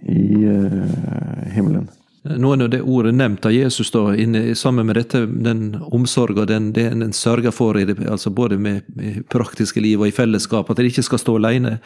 i 0.05 0.45
uh, 0.45 1.49
himmelen. 1.53 1.89
Nå 2.21 2.51
er 2.53 2.67
det 2.69 2.83
ordet 2.85 3.15
nevnt 3.17 3.45
av 3.49 3.53
Jesus 3.53 3.89
da, 3.93 4.11
inne, 4.13 4.53
sammen 4.55 4.85
med 4.85 4.99
dette, 4.99 5.23
den 5.25 5.73
omsorga 5.81 6.45
den, 6.45 6.69
den 6.75 7.01
en 7.01 7.15
sørger 7.17 7.53
for, 7.53 7.73
det, 7.73 7.97
altså 8.05 8.29
både 8.29 8.59
med, 8.61 8.85
med, 8.93 9.23
praktiske 9.33 9.81
liv 9.81 10.03
og 10.03 10.11
i 10.11 10.13
fellesskap, 10.13 10.69
at 10.69 10.77
de 10.77 10.91
ikke 10.91 11.05
skal 11.07 11.21
stå 11.23 11.39
alene. 11.41 11.79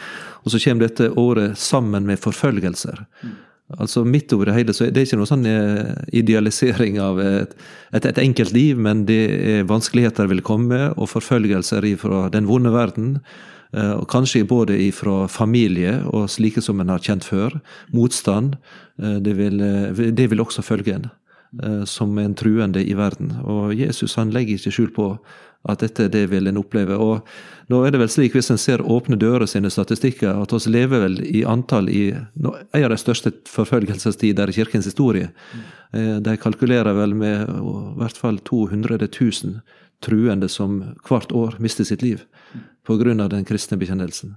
Og 0.43 0.51
så 0.51 0.59
kommer 0.59 0.89
dette 0.89 1.07
året 1.15 1.55
sammen 1.57 2.03
med 2.07 2.19
forfølgelser. 2.19 3.05
Altså 3.73 4.03
Midt 4.05 4.33
over 4.35 4.45
det 4.45 4.53
hele 4.59 4.73
så 4.77 4.85
det 4.93 5.01
er 5.01 5.07
ikke 5.07 5.17
noe 5.17 5.29
sånn 5.29 5.47
eh, 5.49 5.95
idealisering 6.13 6.99
av 7.01 7.17
et, 7.23 7.55
et, 7.97 8.05
et 8.05 8.21
enkelt 8.21 8.53
liv, 8.53 8.77
men 8.77 9.07
det 9.09 9.23
er 9.25 9.69
vanskeligheter 9.69 10.29
vil 10.29 10.43
komme, 10.45 10.91
og 10.93 11.09
forfølgelser 11.09 11.87
fra 11.97 12.27
den 12.33 12.45
vonde 12.45 12.69
verden. 12.75 13.15
Eh, 13.73 13.95
og 13.97 14.05
kanskje 14.11 14.45
både 14.45 14.77
fra 14.93 15.25
familie 15.31 15.97
og 16.13 16.29
slike 16.29 16.61
som 16.61 16.83
en 16.83 16.93
har 16.93 17.01
kjent 17.01 17.25
før. 17.25 17.57
Motstand. 17.89 18.59
Eh, 19.01 19.17
det 19.25 19.33
vil, 19.39 19.57
det 20.13 20.29
vil 20.29 20.45
også 20.45 20.65
følge 20.65 20.99
en. 20.99 21.13
som 21.87 22.17
en 22.19 22.33
truende 22.35 22.81
i 22.83 22.93
verden. 22.93 23.29
Og 23.47 23.73
Jesus 23.79 24.17
han 24.19 24.33
legger 24.35 24.57
ikke 24.57 24.71
skjul 24.75 24.89
på 24.91 25.05
at 25.65 25.81
dette 25.81 26.07
det 26.13 26.25
vil 26.31 26.47
en 26.47 26.59
oppleve. 26.61 26.97
Og 27.01 27.71
nå 27.71 27.81
er 27.85 27.93
det 27.93 28.01
vel 28.03 28.11
slik, 28.11 28.35
hvis 28.35 28.51
en 28.53 28.61
ser 28.61 28.83
Åpne 28.83 29.17
dører 29.19 29.49
sine 29.49 29.71
statistikker, 29.73 30.37
at 30.41 30.53
vi 30.53 30.73
lever 30.73 31.05
vel 31.07 31.17
i 31.25 31.43
antall 31.47 31.89
i 31.89 32.11
en 32.13 32.83
av 32.83 32.93
de 32.93 32.99
største 33.01 33.33
forfølgelsestider 33.49 34.51
i 34.51 34.57
kirkens 34.59 34.89
historie. 34.89 35.31
Eh, 35.91 36.17
de 36.21 36.37
kalkulerer 36.37 36.93
vel 36.97 37.15
med 37.17 37.49
i 37.49 37.75
hvert 38.01 38.21
fall 38.21 38.39
200 38.45 38.99
000 39.07 39.59
truende 40.05 40.49
som 40.51 40.81
hvert 41.07 41.31
år 41.33 41.55
mister 41.63 41.87
sitt 41.87 42.03
liv 42.03 42.25
pga. 42.85 43.27
den 43.27 43.45
kristne 43.45 43.77
bekjennelsen. 43.77 44.35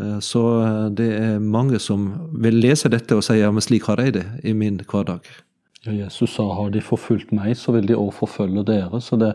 Eh, 0.00 0.18
så 0.20 0.44
eh, 0.62 0.86
det 0.90 1.10
er 1.16 1.38
mange 1.40 1.78
som 1.78 2.30
vil 2.30 2.60
lese 2.60 2.90
dette 2.92 3.16
og 3.16 3.24
si 3.24 3.40
ja, 3.40 3.50
men 3.50 3.64
slik 3.64 3.88
har 3.88 4.02
jeg 4.02 4.18
det 4.18 4.26
i 4.44 4.54
min 4.54 4.78
hverdag. 4.78 5.26
Ja, 5.84 5.92
Jesus 5.92 6.36
sa 6.36 6.46
har 6.56 6.70
de 6.72 6.80
forfulgt 6.80 7.32
meg, 7.32 7.56
så 7.60 7.74
vil 7.76 7.88
de 7.88 7.96
også 7.96 8.24
forfølge 8.24 8.64
dere. 8.64 9.00
Så 9.04 9.18
det, 9.20 9.34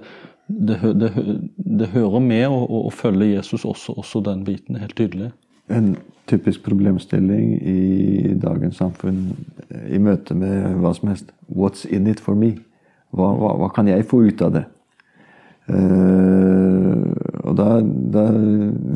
det, 0.49 0.79
det, 0.99 1.11
det 1.55 1.91
hører 1.93 2.23
med 2.25 2.47
å, 2.49 2.63
å, 2.87 2.89
følge 2.93 3.35
Jesus 3.35 3.65
også, 3.67 3.93
også 4.01 4.23
den 4.25 4.41
biten, 4.47 4.79
helt 4.81 4.95
tydelig. 4.97 5.29
En 5.69 5.93
typisk 6.29 6.63
problemstilling 6.65 7.53
i 7.61 8.33
dagens 8.41 8.79
samfunn 8.81 9.29
i 9.89 10.01
møte 10.01 10.37
med 10.37 10.81
hva 10.81 10.93
som 10.97 11.11
helst. 11.11 11.29
What's 11.47 11.85
in 11.85 12.09
it 12.09 12.21
for 12.21 12.37
me? 12.37 12.55
Hva, 13.13 13.31
hva, 13.37 13.53
hva 13.61 13.69
kan 13.73 13.89
jeg 13.89 14.07
få 14.09 14.23
ut 14.29 14.41
av 14.45 14.57
det? 14.57 14.65
Uh, 15.69 17.13
og 17.45 17.53
da, 17.57 17.77
da, 17.85 18.25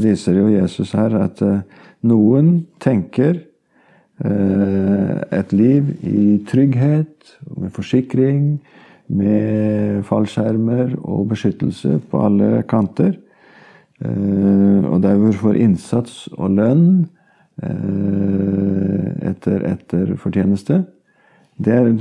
viser 0.01 0.39
jo 0.39 0.47
Jesus 0.49 0.95
her 0.97 1.13
at 1.19 1.41
uh, 1.45 1.59
noen 2.09 2.63
tenker 2.81 3.43
uh, 4.25 5.21
et 5.29 5.53
liv 5.53 5.91
i 6.01 6.39
trygghet, 6.49 7.35
med 7.53 7.73
forsikring, 7.77 8.57
med 9.13 10.03
fallskjermer 10.07 10.95
og 11.01 11.29
beskyttelse 11.33 11.99
på 12.09 12.23
alle 12.25 12.63
kanter. 12.69 13.19
og 14.03 15.01
derfor 15.01 15.31
for 15.39 15.53
innsats 15.55 16.27
og 16.33 16.57
lønn 16.57 17.05
etter, 19.23 19.63
etter 19.69 20.15
fortjeneste. 20.19 20.81
Det 21.55 21.73
er 21.73 21.93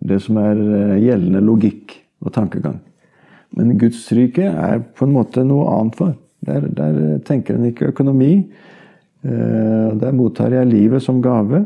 det 0.00 0.18
som 0.24 0.40
er 0.40 0.56
gjeldende 0.98 1.44
logikk 1.44 1.94
og 2.24 2.32
tankegang. 2.34 2.80
Men 3.56 3.78
Guds 3.78 4.04
er 4.12 4.80
på 4.96 5.06
en 5.06 5.14
måte 5.14 5.44
noe 5.44 5.68
annet 5.70 5.96
for. 5.96 6.16
Der, 6.46 6.66
der 6.68 7.18
tenker 7.26 7.56
en 7.56 7.68
ikke 7.70 7.90
økonomi. 7.92 8.32
Eh, 9.24 9.88
der 10.00 10.12
mottar 10.12 10.52
jeg 10.52 10.68
livet 10.70 11.02
som 11.02 11.22
gave. 11.22 11.64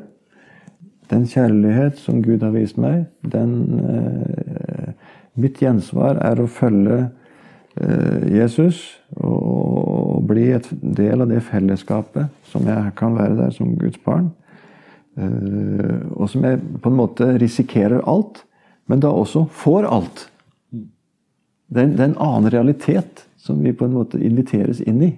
Den 1.10 1.26
kjærlighet 1.26 1.98
som 1.98 2.22
Gud 2.22 2.42
har 2.44 2.52
vist 2.54 2.78
meg, 2.80 3.06
den 3.22 3.80
eh, 3.82 4.92
Mitt 5.40 5.60
gjensvar 5.62 6.18
er 6.26 6.40
å 6.42 6.48
følge 6.50 6.96
eh, 7.78 8.24
Jesus 8.34 8.80
og 9.14 10.26
bli 10.28 10.48
et 10.52 10.66
del 10.82 11.22
av 11.22 11.30
det 11.30 11.38
fellesskapet 11.46 12.28
som 12.50 12.66
jeg 12.68 12.92
kan 12.98 13.14
være 13.16 13.38
der 13.38 13.54
som 13.54 13.76
Guds 13.78 13.98
barn. 14.04 14.32
Og 15.20 16.28
som 16.30 16.44
jeg 16.46 16.60
på 16.82 16.90
en 16.90 16.98
måte 16.98 17.26
risikerer 17.40 18.04
alt, 18.08 18.42
men 18.90 19.02
da 19.02 19.10
også 19.14 19.46
får 19.54 19.86
alt. 19.86 20.26
Det 21.70 21.82
er, 21.82 21.90
det 21.94 22.02
er 22.02 22.08
en 22.10 22.20
annen 22.22 22.50
realitet 22.50 23.24
som 23.38 23.60
vi 23.62 23.72
på 23.72 23.86
en 23.86 23.94
måte 23.94 24.18
inviteres 24.18 24.80
inn 24.82 25.02
i. 25.06 25.10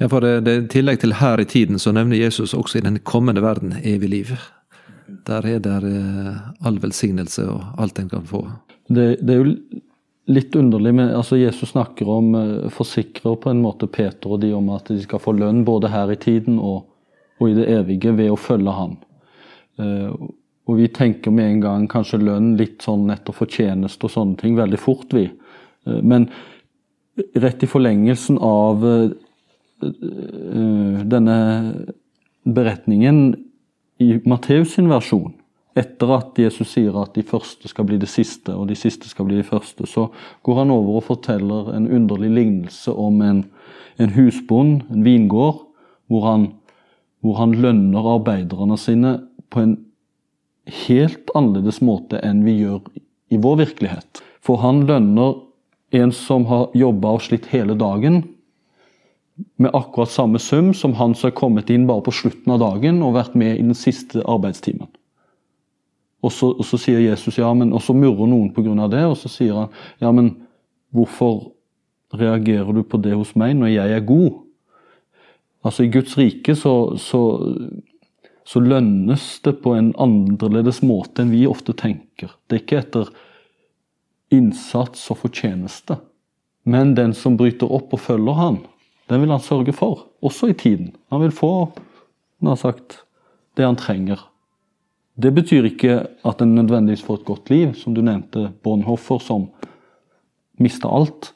Ja, 0.00 0.08
for 0.08 0.24
det, 0.24 0.40
det, 0.46 0.54
I 0.56 0.68
tillegg 0.72 1.02
til 1.02 1.18
her 1.20 1.40
i 1.40 1.44
tiden, 1.44 1.78
så 1.78 1.92
nevner 1.92 2.16
Jesus 2.16 2.54
også 2.56 2.80
i 2.80 2.84
den 2.86 2.98
kommende 3.04 3.42
verden 3.44 3.74
evig 3.84 4.08
liv. 4.08 4.32
Der 5.26 5.46
er 5.46 5.62
det 5.64 5.76
eh, 5.90 6.40
all 6.66 6.80
velsignelse 6.82 7.46
og 7.50 7.80
alt 7.80 7.98
en 7.98 8.10
kan 8.10 8.26
få. 8.26 8.44
Det, 8.88 9.20
det, 9.22 9.34
er 9.34 9.42
jo 9.42 9.54
litt 10.30 10.56
underlig 10.58 10.94
men 10.94 11.12
altså 11.14 11.38
Jesus 11.38 11.72
snakker 11.72 12.08
om 12.10 12.34
uh, 12.34 12.70
forsikrer 12.74 13.36
på 13.38 13.52
en 13.52 13.62
måte 13.62 13.86
Peter 13.90 14.34
og 14.34 14.42
de 14.42 14.50
om 14.54 14.72
at 14.74 14.90
de 14.90 14.98
skal 15.02 15.22
få 15.22 15.34
lønn 15.38 15.62
både 15.66 15.90
her 15.92 16.10
i 16.10 16.18
tiden 16.18 16.58
og, 16.58 16.88
og 17.38 17.50
i 17.50 17.56
det 17.58 17.68
evige 17.70 18.14
ved 18.18 18.32
å 18.34 18.38
følge 18.38 18.74
han. 18.74 18.98
Uh, 19.80 20.30
og 20.70 20.78
vi 20.78 20.86
tenker 20.94 21.34
med 21.34 21.48
en 21.48 21.62
gang 21.64 21.86
kanskje 21.90 22.20
lønn 22.22 22.54
litt 22.58 22.84
sånn 22.84 23.10
etter 23.10 23.34
fortjeneste 23.34 24.06
og 24.06 24.14
sånne 24.14 24.38
ting 24.38 24.54
veldig 24.58 24.78
fort, 24.78 25.10
vi. 25.16 25.26
Eh, 25.86 26.00
men 26.02 26.28
rett 27.34 27.64
i 27.64 27.70
forlengelsen 27.70 28.38
av 28.44 28.86
eh, 28.86 29.10
eh, 29.88 31.00
denne 31.10 31.38
beretningen 32.46 33.24
i 34.00 34.16
Matteus 34.24 34.74
sin 34.74 34.88
versjon, 34.90 35.34
etter 35.78 36.10
at 36.16 36.38
Jesus 36.40 36.72
sier 36.72 36.96
at 36.98 37.12
de 37.14 37.24
første 37.26 37.68
skal 37.70 37.86
bli 37.86 37.98
det 38.00 38.08
siste, 38.10 38.54
og 38.56 38.70
de 38.70 38.76
siste 38.78 39.10
skal 39.10 39.28
bli 39.28 39.38
de 39.38 39.46
første, 39.46 39.86
så 39.86 40.08
går 40.46 40.62
han 40.62 40.72
over 40.74 40.98
og 40.98 41.06
forteller 41.10 41.70
en 41.76 41.88
underlig 41.92 42.30
lignelse 42.38 42.94
om 42.96 43.20
en, 43.22 43.44
en 44.00 44.14
husbond, 44.16 44.86
en 44.90 45.04
vingård, 45.04 45.62
hvor 46.10 46.26
han, 46.26 46.48
hvor 47.20 47.38
han 47.42 47.54
lønner 47.60 48.08
arbeiderne 48.16 48.80
sine 48.80 49.14
på 49.52 49.62
en 49.66 49.76
helt 50.86 51.30
annerledes 51.36 51.80
måte 51.84 52.20
enn 52.24 52.42
vi 52.46 52.56
gjør 52.62 52.82
i 53.30 53.38
vår 53.40 53.62
virkelighet. 53.66 54.24
For 54.40 54.62
han 54.64 54.84
lønner 54.88 55.38
en 55.94 56.12
som 56.14 56.46
har 56.50 56.70
jobba 56.78 57.16
og 57.18 57.24
slitt 57.26 57.50
hele 57.52 57.76
dagen, 57.78 58.22
med 59.60 59.74
akkurat 59.76 60.10
samme 60.10 60.38
sum 60.42 60.72
som 60.74 60.94
han 60.98 61.14
som 61.14 61.30
har 61.30 61.36
kommet 61.38 61.70
inn 61.70 61.86
bare 61.88 62.04
på 62.06 62.14
slutten 62.14 62.52
av 62.54 62.60
dagen 62.62 63.02
og 63.06 63.16
vært 63.16 63.36
med 63.38 63.56
i 63.56 63.64
den 63.64 63.76
siste 63.78 64.24
arbeidstimen. 64.28 64.88
Og 66.20 66.32
så, 66.36 66.50
og 66.52 66.66
så 66.68 66.76
sier 66.80 67.00
Jesus 67.00 67.38
ja, 67.40 67.48
men, 67.56 67.72
og 67.72 67.82
så 67.84 67.96
murrer 67.96 68.28
noen 68.28 68.50
pga. 68.52 68.74
det, 68.92 69.04
og 69.08 69.16
så 69.16 69.30
sier 69.32 69.56
han 69.56 69.70
ja, 70.02 70.12
men 70.12 70.34
hvorfor 70.92 71.52
reagerer 72.12 72.72
du 72.74 72.82
på 72.82 73.00
det 73.00 73.14
hos 73.16 73.32
meg 73.38 73.54
når 73.56 73.72
jeg 73.72 73.96
er 73.96 74.04
god? 74.04 74.42
Altså 75.64 75.84
I 75.84 75.92
Guds 75.92 76.16
rike 76.18 76.56
så, 76.56 76.96
så, 76.96 77.22
så 78.44 78.60
lønnes 78.60 79.26
det 79.44 79.58
på 79.64 79.74
en 79.76 79.92
annerledes 80.00 80.82
måte 80.84 81.24
enn 81.24 81.32
vi 81.32 81.46
ofte 81.48 81.76
tenker. 81.76 82.32
Det 82.48 82.56
er 82.56 82.64
ikke 82.64 82.80
etter 82.80 83.12
innsats 84.32 85.08
og 85.12 85.20
fortjeneste. 85.24 85.98
Men 86.68 86.94
den 86.96 87.14
som 87.16 87.36
bryter 87.40 87.70
opp 87.72 87.94
og 87.96 88.02
følger 88.04 88.36
han, 88.38 88.60
den 89.10 89.24
vil 89.24 89.34
han 89.34 89.42
sørge 89.42 89.74
for, 89.74 90.06
også 90.22 90.52
i 90.52 90.56
tiden. 90.58 90.94
Han 91.10 91.24
vil 91.24 91.34
få 91.34 91.52
han 92.40 92.48
har 92.48 92.56
sagt, 92.56 93.04
det 93.54 93.64
han 93.64 93.76
trenger. 93.76 94.20
Det 95.20 95.32
betyr 95.36 95.66
ikke 95.68 95.96
at 96.24 96.40
en 96.40 96.54
nødvendigvis 96.56 97.02
får 97.04 97.18
et 97.18 97.26
godt 97.28 97.50
liv, 97.52 97.74
som 97.76 97.92
du 97.94 98.00
nevnte 98.00 98.46
Bonhoffer, 98.64 99.20
som 99.20 99.50
mista 100.56 100.88
alt. 100.88 101.34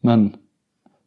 Men, 0.00 0.30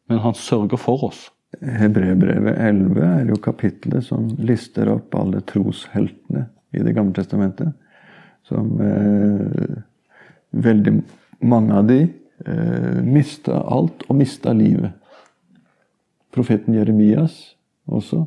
men, 0.09 0.21
han 0.21 0.37
sørger 0.37 0.77
for 0.77 1.07
oss. 1.09 1.23
Hebreerbrevet 1.65 2.59
11 2.61 3.01
er 3.07 3.31
jo 3.31 3.39
kapitlet 3.41 4.05
som 4.05 4.27
lister 4.37 4.91
opp 4.93 5.17
alle 5.17 5.41
trosheltene 5.41 6.45
i 6.77 6.83
Det 6.85 6.93
gamle 6.93 7.17
testamentet. 7.17 7.73
Som 8.45 8.77
eh, 8.85 9.81
veldig 10.51 10.93
mange 11.41 11.73
av 11.73 11.89
de 11.89 12.03
eh, 12.05 13.01
mista 13.01 13.63
alt, 13.65 14.05
og 14.05 14.21
mista 14.21 14.53
livet. 14.53 14.98
Profeten 16.33 16.75
Jeremias 16.77 17.55
også. 17.87 18.25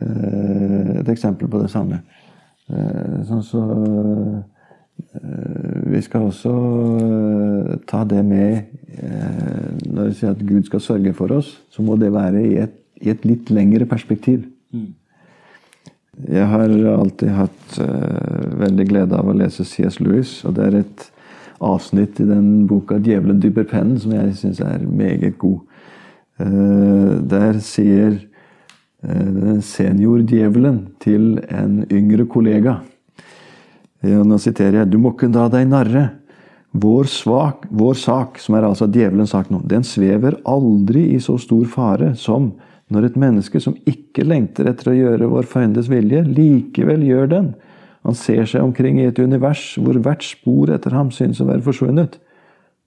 Eh, 0.00 1.00
et 1.00 1.08
eksempel 1.12 1.50
på 1.52 1.60
det 1.60 1.70
samme. 1.72 2.00
Eh, 2.72 3.20
sånn 3.28 3.44
så 3.44 3.62
eh, 3.76 4.40
Vi 5.92 6.00
skal 6.04 6.28
også 6.28 6.52
ta 7.90 8.02
det 8.08 8.20
med 8.24 8.70
Når 9.92 10.06
vi 10.06 10.14
sier 10.16 10.30
at 10.30 10.44
Gud 10.46 10.68
skal 10.68 10.82
sørge 10.84 11.12
for 11.16 11.32
oss, 11.36 11.50
så 11.72 11.82
må 11.84 11.96
det 12.00 12.12
være 12.14 12.42
i 12.44 12.54
et, 12.62 12.74
i 13.02 13.10
et 13.12 13.24
litt 13.26 13.50
lengre 13.50 13.88
perspektiv. 13.88 14.44
Mm. 14.72 14.92
Jeg 16.28 16.46
har 16.48 16.72
alltid 16.92 17.32
hatt 17.34 17.78
veldig 18.62 18.86
glede 18.88 19.18
av 19.18 19.28
å 19.32 19.36
lese 19.36 19.64
C.S. 19.66 19.98
Lewis, 20.00 20.36
og 20.46 20.54
det 20.56 20.68
er 20.68 20.78
et 20.82 21.06
avsnitt 21.64 22.20
i 22.20 22.28
den 22.28 22.66
boka 22.70 23.00
'Djevelen 23.00 23.40
dypper 23.42 23.64
pennen', 23.68 23.98
som 24.00 24.12
jeg 24.12 24.36
syns 24.38 24.60
er 24.60 24.86
meget 24.86 25.38
god. 25.38 25.60
Eh, 26.42 27.12
der 27.32 27.60
sier 27.62 28.16
eh, 28.18 29.60
seniordjevelen 29.62 30.80
til 31.02 31.36
en 31.48 31.82
yngre 31.90 32.26
kollega. 32.26 32.80
Nå 34.02 34.34
siterer 34.42 34.80
jeg 34.80 34.90
'Du 34.90 34.98
må 34.98 35.12
ikke 35.14 35.30
da 35.30 35.46
deg 35.48 35.68
narre'. 35.68 36.10
Vår, 36.72 37.04
svak, 37.04 37.66
vår 37.70 37.94
sak, 37.94 38.38
som 38.40 38.54
er 38.56 38.64
altså 38.64 38.88
djevelens 38.88 39.30
sak 39.30 39.50
nå, 39.52 39.60
den 39.68 39.84
svever 39.84 40.38
aldri 40.48 41.12
i 41.12 41.20
så 41.20 41.36
stor 41.38 41.66
fare 41.68 42.14
som 42.16 42.54
når 42.90 43.04
et 43.04 43.18
menneske 43.20 43.60
som 43.60 43.76
ikke 43.88 44.24
lengter 44.24 44.70
etter 44.70 44.90
å 44.90 44.96
gjøre 44.96 45.28
vår 45.28 45.48
fiendes 45.48 45.90
vilje, 45.92 46.24
likevel 46.24 47.04
gjør 47.04 47.28
den, 47.28 47.54
han 48.02 48.16
ser 48.18 48.48
seg 48.48 48.64
omkring 48.64 48.98
i 48.98 49.06
et 49.10 49.20
univers 49.20 49.76
hvor 49.78 50.00
hvert 50.00 50.24
spor 50.24 50.72
etter 50.74 50.96
ham 50.96 51.12
synes 51.14 51.40
å 51.40 51.48
være 51.48 51.64
forsvunnet, 51.66 52.16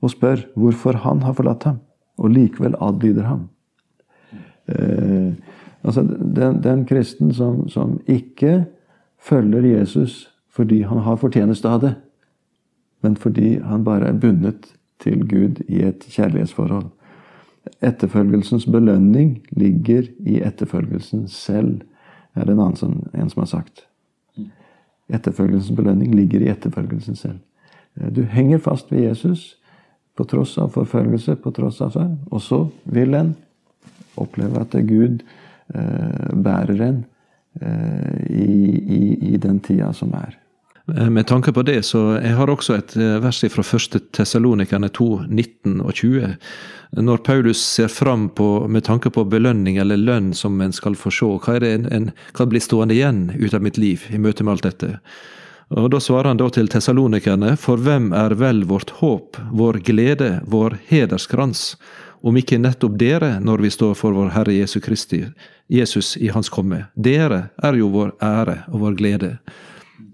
og 0.02 0.12
spør 0.12 0.48
hvorfor 0.58 1.00
han 1.06 1.22
har 1.24 1.38
forlatt 1.38 1.70
ham, 1.70 1.80
og 2.18 2.30
likevel 2.30 2.76
adlyder 2.82 3.24
ham. 3.24 3.48
Eh, 4.68 5.34
altså, 5.84 6.02
den, 6.36 6.64
den 6.64 6.86
kristen 6.86 7.34
som, 7.34 7.68
som, 7.70 8.00
ikke 8.08 8.66
følger 9.20 9.78
Jesus 9.78 10.32
fordi 10.50 10.82
han 10.82 10.98
har 10.98 11.16
fortjeneste 11.20 11.68
av 11.70 11.82
det, 11.82 11.96
men 13.04 13.16
fordi 13.16 13.58
han 13.60 13.84
bare 13.84 14.08
er 14.08 14.20
bundet 14.20 14.70
til 15.04 15.28
Gud 15.28 15.60
i 15.68 15.82
et 15.84 16.06
kjærlighetsforhold. 16.08 16.86
Etterfølgelsens 17.84 18.66
belønning 18.66 19.42
ligger 19.52 20.08
i 20.20 20.40
etterfølgelsen 20.42 21.28
selv, 21.28 21.82
er 22.36 22.46
det 22.46 22.56
en 22.56 22.60
annen 22.60 22.80
som, 22.80 23.04
en 23.14 23.30
som 23.30 23.42
har 23.42 23.52
sagt. 23.52 23.84
Etterfølgelsens 25.10 25.76
belønning 25.76 26.16
ligger 26.16 26.42
i 26.42 26.50
etterfølgelsen 26.50 27.16
selv. 27.16 27.40
Du 28.16 28.22
henger 28.22 28.58
fast 28.58 28.92
ved 28.92 29.00
Jesus 29.00 29.58
på 30.16 30.26
tross 30.30 30.58
av 30.58 30.72
forfølgelse, 30.76 31.36
på 31.44 31.52
tross 31.56 31.82
av 31.84 31.92
seg. 31.96 32.16
Og 32.32 32.44
så 32.44 32.62
vil 32.96 33.18
en 33.18 33.34
oppleve 34.22 34.62
at 34.64 34.78
Gud 34.88 35.22
eh, 35.76 36.32
bærer 36.32 36.82
en 36.88 37.04
eh, 37.62 38.24
i, 38.30 38.50
i, 38.80 39.04
i, 39.34 39.38
den 39.42 39.60
tida 39.60 39.92
som 39.94 40.14
er. 40.16 40.38
Eh, 40.94 41.10
med 41.10 41.28
tanke 41.28 41.52
på 41.54 41.66
det, 41.68 41.82
så 41.86 42.16
jeg 42.22 42.38
har 42.38 42.52
også 42.52 42.78
et 42.78 42.96
eh, 42.96 43.18
vers 43.24 43.44
fra 43.52 43.66
1. 43.66 44.00
Tessalonikerne 44.16 44.90
2, 44.96 45.10
19 45.28 45.82
og 45.82 45.94
20. 45.94 46.36
Når 46.96 47.24
Paulus 47.28 47.60
ser 47.60 47.92
fram 47.92 48.30
på, 48.30 48.68
med 48.72 48.86
tanke 48.88 49.12
på 49.12 49.26
belønning 49.28 49.82
eller 49.82 50.00
lønn 50.00 50.34
som 50.34 50.62
en 50.62 50.76
skal 50.76 50.96
få 50.96 51.12
se, 51.12 51.28
hva, 51.44 51.60
en, 51.60 51.90
en, 51.92 52.12
hva 52.38 52.48
blir 52.48 52.64
stående 52.64 52.96
igjen 52.96 53.28
ut 53.36 53.54
av 53.54 53.66
mitt 53.66 53.82
liv 53.82 54.06
i 54.14 54.22
møte 54.22 54.46
med 54.46 54.56
alt 54.56 54.70
dette? 54.70 55.00
Og 55.70 55.90
Da 55.90 56.00
svarer 56.00 56.30
han 56.30 56.38
da 56.38 56.50
til 56.54 56.68
tessalonikerne, 56.70 57.56
for 57.58 57.82
hvem 57.82 58.12
er 58.14 58.36
vel 58.38 58.64
vårt 58.70 58.92
håp, 59.02 59.38
vår 59.52 59.82
glede, 59.86 60.42
vår 60.46 60.78
hederskrans, 60.88 61.76
om 62.22 62.38
ikke 62.38 62.60
nettopp 62.62 62.98
dere 62.98 63.40
når 63.42 63.64
vi 63.66 63.72
står 63.74 63.96
for 63.98 64.14
vår 64.14 64.32
Herre 64.34 64.54
Jesu 64.54 64.80
Kristi, 64.80 65.24
Jesus 65.70 66.16
i 66.18 66.30
Hans 66.34 66.50
komme. 66.50 66.86
Dere 66.96 67.50
er 67.64 67.78
jo 67.78 67.90
vår 67.94 68.14
ære 68.22 68.60
og 68.72 68.82
vår 68.86 68.98
glede. 68.98 69.32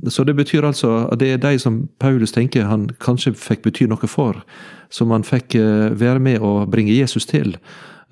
Så 0.07 0.23
det 0.23 0.33
betyr 0.35 0.65
altså 0.65 1.07
at 1.11 1.19
det 1.19 1.33
er 1.35 1.43
de 1.43 1.59
som 1.59 1.83
Paulus 1.99 2.31
tenker 2.31 2.65
han 2.65 2.89
kanskje 3.03 3.35
fikk 3.37 3.63
bety 3.67 3.87
noe 3.91 4.09
for, 4.09 4.39
som 4.89 5.11
han 5.13 5.23
fikk 5.23 5.55
eh, 5.59 5.91
være 5.93 6.19
med 6.19 6.41
å 6.41 6.65
bringe 6.65 6.95
Jesus 6.95 7.27
til. 7.29 7.53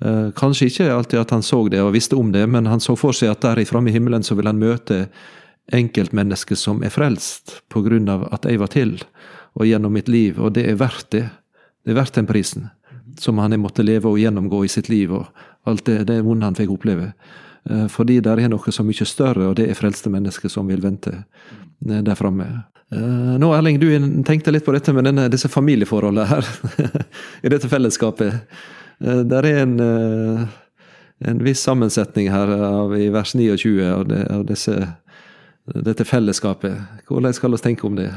Eh, 0.04 0.30
kanskje 0.36 0.70
ikke 0.70 0.92
alltid 0.94 1.20
at 1.20 1.34
han 1.34 1.42
så 1.42 1.64
det 1.68 1.82
og 1.82 1.92
visste 1.96 2.16
om 2.16 2.30
det, 2.32 2.46
men 2.46 2.70
han 2.70 2.80
så 2.80 2.96
for 2.96 3.16
seg 3.16 3.32
at 3.32 3.42
der 3.42 3.64
framme 3.68 3.90
i 3.90 3.96
himmelen 3.96 4.22
så 4.22 4.38
vil 4.38 4.48
han 4.48 4.60
møte 4.60 5.08
enkeltmenneske 5.76 6.56
som 6.58 6.82
er 6.84 6.92
frelst 6.94 7.60
på 7.70 7.82
grunn 7.86 8.08
av 8.10 8.26
at 8.34 8.48
jeg 8.48 8.60
var 8.60 8.72
til, 8.74 8.96
og 9.58 9.66
gjennom 9.66 9.94
mitt 9.94 10.08
liv, 10.08 10.38
og 10.40 10.54
det 10.58 10.66
er 10.70 10.78
verdt 10.80 11.10
det. 11.14 11.26
Det 11.84 11.94
er 11.94 12.00
verdt 12.02 12.18
den 12.18 12.28
prisen 12.28 12.68
som 13.18 13.38
han 13.38 13.52
har 13.52 13.58
måttet 13.58 13.84
leve 13.84 14.08
og 14.08 14.18
gjennomgå 14.20 14.64
i 14.64 14.68
sitt 14.70 14.88
liv, 14.88 15.12
og 15.12 15.26
alt 15.68 15.84
det, 15.88 16.04
det 16.08 16.20
vonde 16.24 16.46
han 16.46 16.56
fikk 16.56 16.72
oppleve. 16.74 17.10
Eh, 17.70 17.86
fordi 17.92 18.20
det 18.24 18.32
er 18.32 18.50
noe 18.50 18.72
så 18.72 18.84
mye 18.86 19.06
større, 19.08 19.50
og 19.50 19.56
det 19.58 19.68
er 19.68 19.78
frelste 19.78 20.12
mennesker 20.12 20.52
som 20.52 20.68
vil 20.70 20.82
vente 20.84 21.12
eh, 21.16 22.00
der 22.06 22.18
framme. 22.18 22.48
Eh, 22.92 23.36
nå, 23.40 23.52
Erling, 23.56 23.80
du 23.82 23.88
tenkte 24.26 24.54
litt 24.54 24.66
på 24.66 24.74
dette 24.76 24.94
med 24.96 25.08
denne, 25.08 25.28
disse 25.32 25.50
familieforholdene 25.52 26.28
her. 26.30 26.48
I 27.44 27.52
dette 27.52 27.70
fellesskapet. 27.70 28.56
Der 29.00 29.46
er 29.48 29.62
en, 29.62 29.78
en 31.24 31.38
viss 31.40 31.62
sammensetning 31.64 32.26
her 32.28 32.50
av, 32.52 32.92
i 32.92 33.06
vers 33.08 33.32
29 33.32 33.78
av, 33.88 34.02
det, 34.10 34.26
av 34.28 34.42
disse 34.44 34.74
dette 35.66 36.04
fellesskapet. 36.04 37.04
Hvordan 37.08 37.34
skal 37.36 37.52
vi 37.52 37.62
tenke 37.62 37.86
om 37.86 37.96
det? 37.98 38.10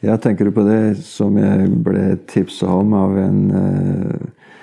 Jeg 0.00 0.20
tenker 0.24 0.48
på 0.54 0.64
det 0.64 0.96
som 1.04 1.34
jeg 1.36 1.66
ble 1.84 2.04
tipsa 2.30 2.70
om 2.72 2.94
av 2.96 3.16
en, 3.20 3.40
uh, 3.52 4.54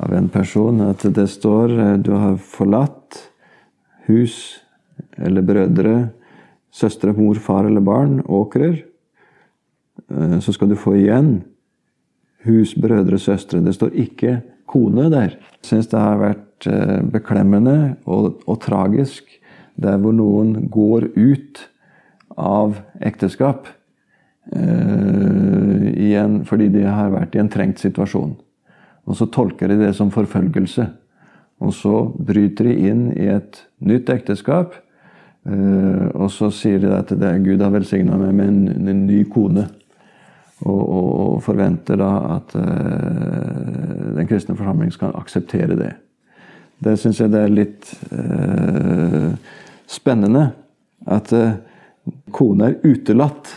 av 0.00 0.14
en 0.16 0.28
person. 0.32 0.80
At 0.88 1.04
det 1.04 1.26
står 1.28 1.74
uh, 1.76 1.96
du 2.00 2.14
har 2.16 2.38
forlatt 2.40 3.18
hus 4.08 4.62
eller 5.20 5.44
brødre, 5.44 5.96
søstre, 6.72 7.12
mor, 7.12 7.36
far 7.36 7.68
eller 7.68 7.84
barn, 7.84 8.22
åkrer. 8.24 8.80
Uh, 10.08 10.38
så 10.40 10.56
skal 10.56 10.72
du 10.72 10.78
få 10.80 10.96
igjen 10.96 11.42
hus, 12.48 12.72
brødre, 12.78 13.20
søstre. 13.20 13.60
Det 13.60 13.76
står 13.76 13.92
ikke 14.00 14.38
kone 14.70 15.10
der. 15.12 15.36
Jeg 15.60 15.74
syns 15.74 15.92
det 15.92 16.00
har 16.00 16.22
vært 16.22 16.66
beklemmende 17.12 17.98
og, 18.08 18.38
og 18.48 18.56
tragisk 18.64 19.28
der 19.76 19.98
hvor 20.00 20.14
noen 20.16 20.68
går 20.72 21.10
ut 21.16 21.62
av 22.36 22.78
ekteskap 23.04 23.68
uh, 24.54 25.26
en, 26.16 26.44
fordi 26.44 26.68
de 26.74 26.84
har 26.86 27.12
vært 27.14 27.36
i 27.36 27.42
en 27.42 27.50
trengt 27.52 27.82
situasjon. 27.82 28.34
Og 29.06 29.18
så 29.18 29.28
tolker 29.32 29.70
de 29.70 29.78
det 29.80 29.92
som 29.96 30.10
forfølgelse. 30.14 30.88
Og 31.62 31.72
så 31.72 31.94
bryter 32.18 32.68
de 32.68 32.90
inn 32.90 33.06
i 33.14 33.28
et 33.32 33.62
nytt 33.78 34.10
ekteskap. 34.12 34.74
Eh, 35.46 36.06
og 36.10 36.28
så 36.34 36.50
sier 36.52 36.82
de 36.82 36.90
at 36.92 37.12
det, 37.14 37.32
Gud 37.44 37.62
har 37.62 37.72
velsigna 37.72 38.18
meg 38.18 38.34
med 38.34 38.50
en, 38.50 38.88
en, 38.90 39.04
ny 39.06 39.22
kone. 39.30 39.68
Og, 40.66 40.80
og, 40.80 41.10
og 41.36 41.38
forventer 41.44 42.00
da 42.00 42.10
at 42.38 42.56
eh, 42.58 44.10
den 44.18 44.28
kristne 44.28 44.56
forsamling 44.58 44.92
skal 44.92 45.14
akseptere 45.16 45.78
det. 45.78 45.92
Det 46.82 46.96
syns 47.00 47.22
jeg 47.22 47.32
det 47.32 47.40
er 47.40 47.54
litt 47.54 47.92
spennende. 49.86 50.50
At 51.06 51.32
uh, 51.32 51.56
kone 52.34 52.70
er 52.70 52.80
utelatt 52.86 53.52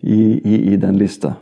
i, 0.00 0.38
i, 0.38 0.72
i, 0.72 0.76
den 0.76 0.98
lista. 0.98 1.36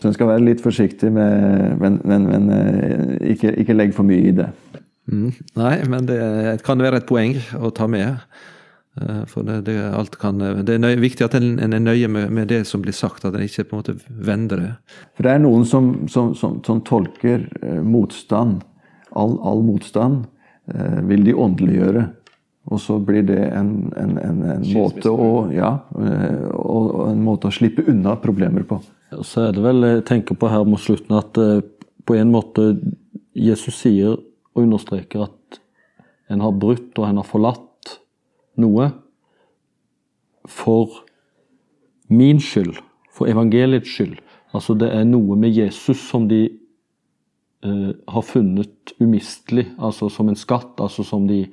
Så 0.00 0.08
en 0.08 0.16
skal 0.16 0.30
være 0.30 0.46
litt 0.46 0.62
forsiktig 0.64 1.10
med 1.12 1.76
Men, 1.80 2.00
men, 2.04 2.26
men 2.30 2.48
uh, 2.50 3.14
ikke, 3.20 3.54
ikke 3.60 3.76
legg 3.76 3.94
for 3.96 4.06
mye 4.08 4.30
i 4.30 4.34
det. 4.36 4.48
Mm, 5.04 5.30
nei, 5.60 5.76
men 5.92 6.06
det 6.08 6.18
kan 6.64 6.80
være 6.80 7.02
et 7.02 7.08
poeng 7.08 7.36
å 7.60 7.70
ta 7.76 7.86
med. 7.90 8.24
Uh, 8.94 9.24
for 9.28 9.44
det, 9.44 9.60
det, 9.68 9.76
kan, 10.20 10.40
det, 10.40 10.76
er 10.76 10.80
nøye, 10.80 11.00
viktig 11.02 11.26
at 11.26 11.36
en, 11.36 11.58
en 11.60 11.76
er 11.76 11.82
nøye 11.82 12.08
med, 12.08 12.30
med, 12.32 12.48
det 12.48 12.62
som 12.70 12.82
blir 12.82 12.96
sagt, 12.96 13.26
at 13.26 13.36
en 13.36 13.44
ikke 13.44 13.66
på 13.68 13.76
en 13.76 13.82
måte 13.82 13.96
vender 14.08 14.62
det. 14.62 14.72
For 15.12 15.26
det 15.26 15.34
er 15.34 15.44
noen 15.44 15.66
som, 15.68 15.92
som, 16.08 16.32
som, 16.38 16.60
som 16.64 16.80
tolker 16.88 17.44
motstand, 17.84 18.62
all, 19.12 19.36
all 19.44 19.60
motstand, 19.66 20.24
vil 21.04 21.26
de 21.26 21.34
åndeliggjøre. 21.36 22.06
Og 22.72 22.80
så 22.80 22.96
blir 22.98 23.26
det 23.28 23.40
en, 23.52 23.70
en, 23.96 24.16
en, 24.18 24.42
en 24.54 24.66
måte 24.72 25.10
å, 25.12 25.50
ja, 25.52 25.70
eh, 26.00 26.46
og, 26.56 26.94
en 27.10 27.20
måte 27.24 27.50
å 27.50 27.54
slippe 27.54 27.84
unna 27.90 28.16
problemer 28.22 28.64
på. 28.68 28.78
Så 29.20 29.48
er 29.48 29.56
det 29.56 29.64
vel, 29.64 29.84
jeg 29.84 30.06
tenker 30.08 30.38
på 30.40 30.48
her 30.48 30.64
mot 30.68 30.80
slutten, 30.80 31.12
at 31.18 31.36
eh, 31.40 31.60
på 32.08 32.16
en 32.16 32.32
måte 32.32 32.70
Jesus 33.36 33.76
sier 33.82 34.16
og 34.16 34.62
understreker 34.62 35.26
at 35.26 35.60
en 36.32 36.40
har 36.40 36.56
brutt 36.56 36.96
og 36.96 37.08
en 37.08 37.20
har 37.20 37.28
forlatt 37.28 37.98
noe 38.60 38.88
for 40.48 41.02
min 42.08 42.40
skyld, 42.40 42.78
for 43.12 43.28
evangeliets 43.28 43.92
skyld. 43.92 44.16
Altså 44.54 44.76
det 44.78 44.88
er 44.94 45.04
noe 45.08 45.36
med 45.36 45.52
Jesus 45.52 46.00
som 46.08 46.28
de 46.30 46.46
eh, 46.48 47.92
har 47.92 48.24
funnet 48.24 48.94
umistelig, 49.02 49.68
altså 49.76 50.08
som 50.08 50.32
en 50.32 50.38
skatt. 50.38 50.80
altså 50.80 51.04
som 51.04 51.28
de 51.28 51.44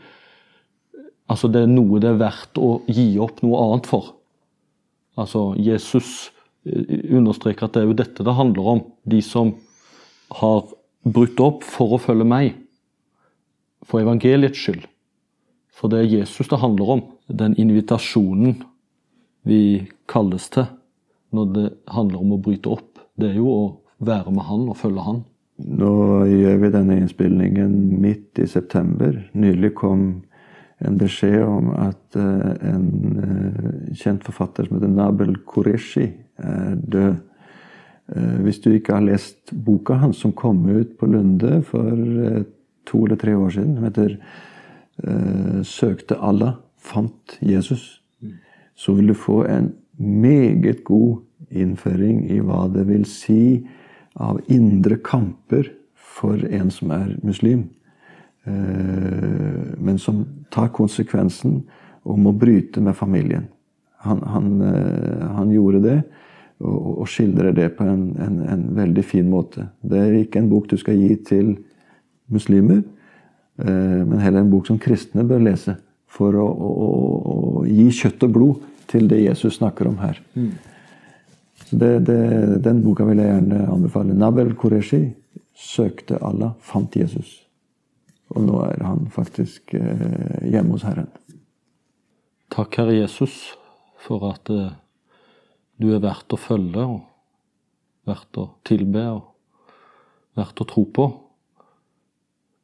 Altså 1.31 1.47
det 1.51 1.63
er 1.63 1.71
noe 1.71 2.01
det 2.03 2.11
er 2.11 2.19
verdt 2.19 2.59
å 2.59 2.81
gi 2.91 3.13
opp 3.23 3.39
noe 3.45 3.59
annet 3.63 3.87
for. 3.87 4.13
Altså 5.19 5.51
Jesus 5.59 6.31
eh, 6.67 7.15
understreker 7.15 7.67
at 7.67 7.75
det 7.75 7.83
er 7.83 7.89
jo 7.89 7.99
dette 8.01 8.25
det 8.27 8.37
handler 8.37 8.71
om. 8.75 8.83
De 9.07 9.21
som 9.23 9.53
har 10.41 10.65
brutt 11.03 11.39
opp 11.43 11.63
for 11.67 11.95
å 11.95 12.01
følge 12.01 12.27
meg. 12.27 12.57
For 13.87 14.03
evangeliets 14.03 14.59
skyld. 14.59 14.85
For 15.71 15.91
det 15.91 16.03
er 16.03 16.13
Jesus 16.19 16.51
det 16.51 16.61
handler 16.61 16.97
om. 16.97 17.07
Den 17.31 17.55
invitasjonen 17.59 18.59
vi 19.47 19.87
kalles 20.11 20.51
til 20.53 20.67
når 21.31 21.53
det 21.55 21.67
handler 21.95 22.21
om 22.21 22.33
å 22.35 22.41
bryte 22.43 22.69
opp, 22.69 22.99
det 23.15 23.31
er 23.31 23.37
jo 23.39 23.47
å 23.47 23.61
være 24.03 24.33
med 24.35 24.43
Han 24.49 24.65
og 24.67 24.77
følge 24.81 25.05
Han. 25.05 25.21
Nå 25.61 25.93
gjør 26.27 26.57
vi 26.63 26.71
denne 26.73 26.97
innspillingen 26.99 27.75
midt 28.01 28.41
i 28.41 28.47
september. 28.49 29.15
Nylig 29.37 29.71
kom 29.79 30.23
en 30.85 30.97
beskjed 30.97 31.43
om 31.45 31.71
at 31.77 32.17
uh, 32.17 32.53
en 32.67 32.87
uh, 33.17 33.95
kjent 33.97 34.23
forfatter 34.25 34.67
som 34.67 34.77
heter 34.77 34.93
Nabel 34.93 35.35
Qureshi, 35.47 36.07
er 36.41 36.77
død. 36.81 37.19
Uh, 38.11 38.37
hvis 38.45 38.61
du 38.63 38.71
ikke 38.73 38.97
har 38.97 39.05
lest 39.05 39.53
boka 39.65 39.99
hans 40.01 40.21
som 40.23 40.33
kom 40.35 40.63
ut 40.69 40.97
på 40.99 41.09
Lunde 41.11 41.61
for 41.67 41.91
to 42.89 43.03
eller 43.05 43.19
tre 43.21 43.35
år 43.37 43.49
siden, 43.57 43.75
som 43.75 43.89
heter 43.89 44.17
'Søkte 45.63 46.17
Allah, 46.21 46.59
fant 46.77 47.37
Jesus', 47.41 48.01
så 48.75 48.93
vil 48.93 49.07
du 49.07 49.13
få 49.13 49.45
en 49.45 49.73
meget 49.97 50.83
god 50.83 51.21
innføring 51.49 52.31
i 52.31 52.39
hva 52.39 52.67
det 52.73 52.87
vil 52.87 53.05
si 53.05 53.67
av 54.15 54.41
indre 54.47 54.97
kamper 54.97 55.71
for 55.95 56.41
en 56.51 56.71
som 56.71 56.91
er 56.91 57.15
muslim. 57.23 57.69
Eh, 58.43 59.77
men 59.77 59.99
som 59.99 60.25
tar 60.49 60.71
konsekvensen 60.73 61.61
om 62.03 62.27
å 62.27 62.33
bryte 62.33 62.81
med 62.81 62.97
familien. 62.97 63.45
Han, 64.01 64.21
han, 64.25 64.61
eh, 64.61 65.27
han 65.37 65.51
gjorde 65.53 65.81
det, 65.83 65.99
og, 66.61 67.01
og, 67.01 67.05
skildrer 67.09 67.53
det 67.57 67.69
på 67.77 67.85
en, 67.85 68.07
en, 68.21 68.39
en, 68.49 68.63
veldig 68.77 69.03
fin 69.05 69.29
måte. 69.29 69.67
Det 69.81 69.99
er 69.99 70.17
ikke 70.19 70.41
en 70.41 70.49
bok 70.49 70.69
du 70.69 70.77
skal 70.77 70.97
gi 70.97 71.15
til 71.25 71.53
muslimer, 72.33 72.81
eh, 73.61 74.01
men 74.01 74.21
heller 74.21 74.41
en 74.41 74.51
bok 74.53 74.69
som 74.69 74.81
kristne 74.81 75.25
bør 75.27 75.45
lese. 75.45 75.77
For 76.11 76.35
å, 76.35 76.43
å, 76.43 76.71
å 77.61 77.63
gi 77.69 77.87
kjøtt 78.01 78.25
og 78.27 78.35
blod 78.35 78.67
til 78.91 79.07
det 79.07 79.21
Jesus 79.21 79.61
snakker 79.61 79.87
om 79.87 80.01
her. 80.01 80.17
Mm. 80.35 80.51
Så 81.69 81.77
det, 81.79 81.91
det, 82.09 82.17
Den 82.65 82.81
boka 82.83 83.05
vil 83.07 83.21
jeg 83.21 83.31
gjerne 83.31 83.61
anbefale. 83.71 84.17
Nabel 84.17 84.51
Qureshi 84.59 85.05
søkte 85.55 86.19
Allah, 86.25 86.51
fant 86.59 86.97
Jesus. 86.97 87.37
Og 88.31 88.45
nå 88.45 88.61
er 88.69 88.83
han 88.85 89.07
faktisk 89.11 89.73
eh, 89.75 90.47
hjemme 90.47 90.77
hos 90.77 90.85
Herren. 90.87 91.09
Takk, 92.51 92.77
Herre 92.79 92.95
Jesus, 92.95 93.53
for 93.99 94.23
at 94.29 94.51
eh, 94.51 94.71
du 95.81 95.89
er 95.95 96.03
verdt 96.03 96.31
å 96.31 96.39
følge 96.39 96.85
og 96.85 97.01
verdt 98.07 98.39
å 98.39 98.47
tilbe 98.67 99.03
og 99.17 99.27
verdt 100.39 100.63
å 100.63 100.67
tro 100.69 100.85
på. 100.95 101.07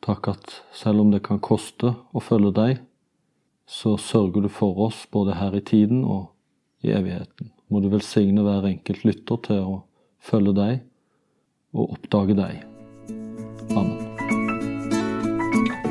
Takk 0.08 0.32
at 0.32 0.56
selv 0.76 1.04
om 1.04 1.12
det 1.12 1.24
kan 1.26 1.42
koste 1.44 1.92
å 2.16 2.24
følge 2.24 2.54
deg, 2.56 2.80
så 3.68 3.98
sørger 4.00 4.46
du 4.46 4.52
for 4.54 4.80
oss 4.88 5.04
både 5.12 5.36
her 5.42 5.58
i 5.58 5.64
tiden 5.66 6.06
og 6.08 6.30
i 6.86 6.94
evigheten. 6.96 7.52
Må 7.68 7.84
du 7.84 7.90
velsigne 7.92 8.46
hver 8.46 8.70
enkelt 8.70 9.04
lytter 9.04 9.44
til 9.50 9.76
å 9.76 9.78
følge 10.24 10.56
deg 10.56 10.82
og 11.76 11.98
oppdage 11.98 12.38
deg. 12.38 12.77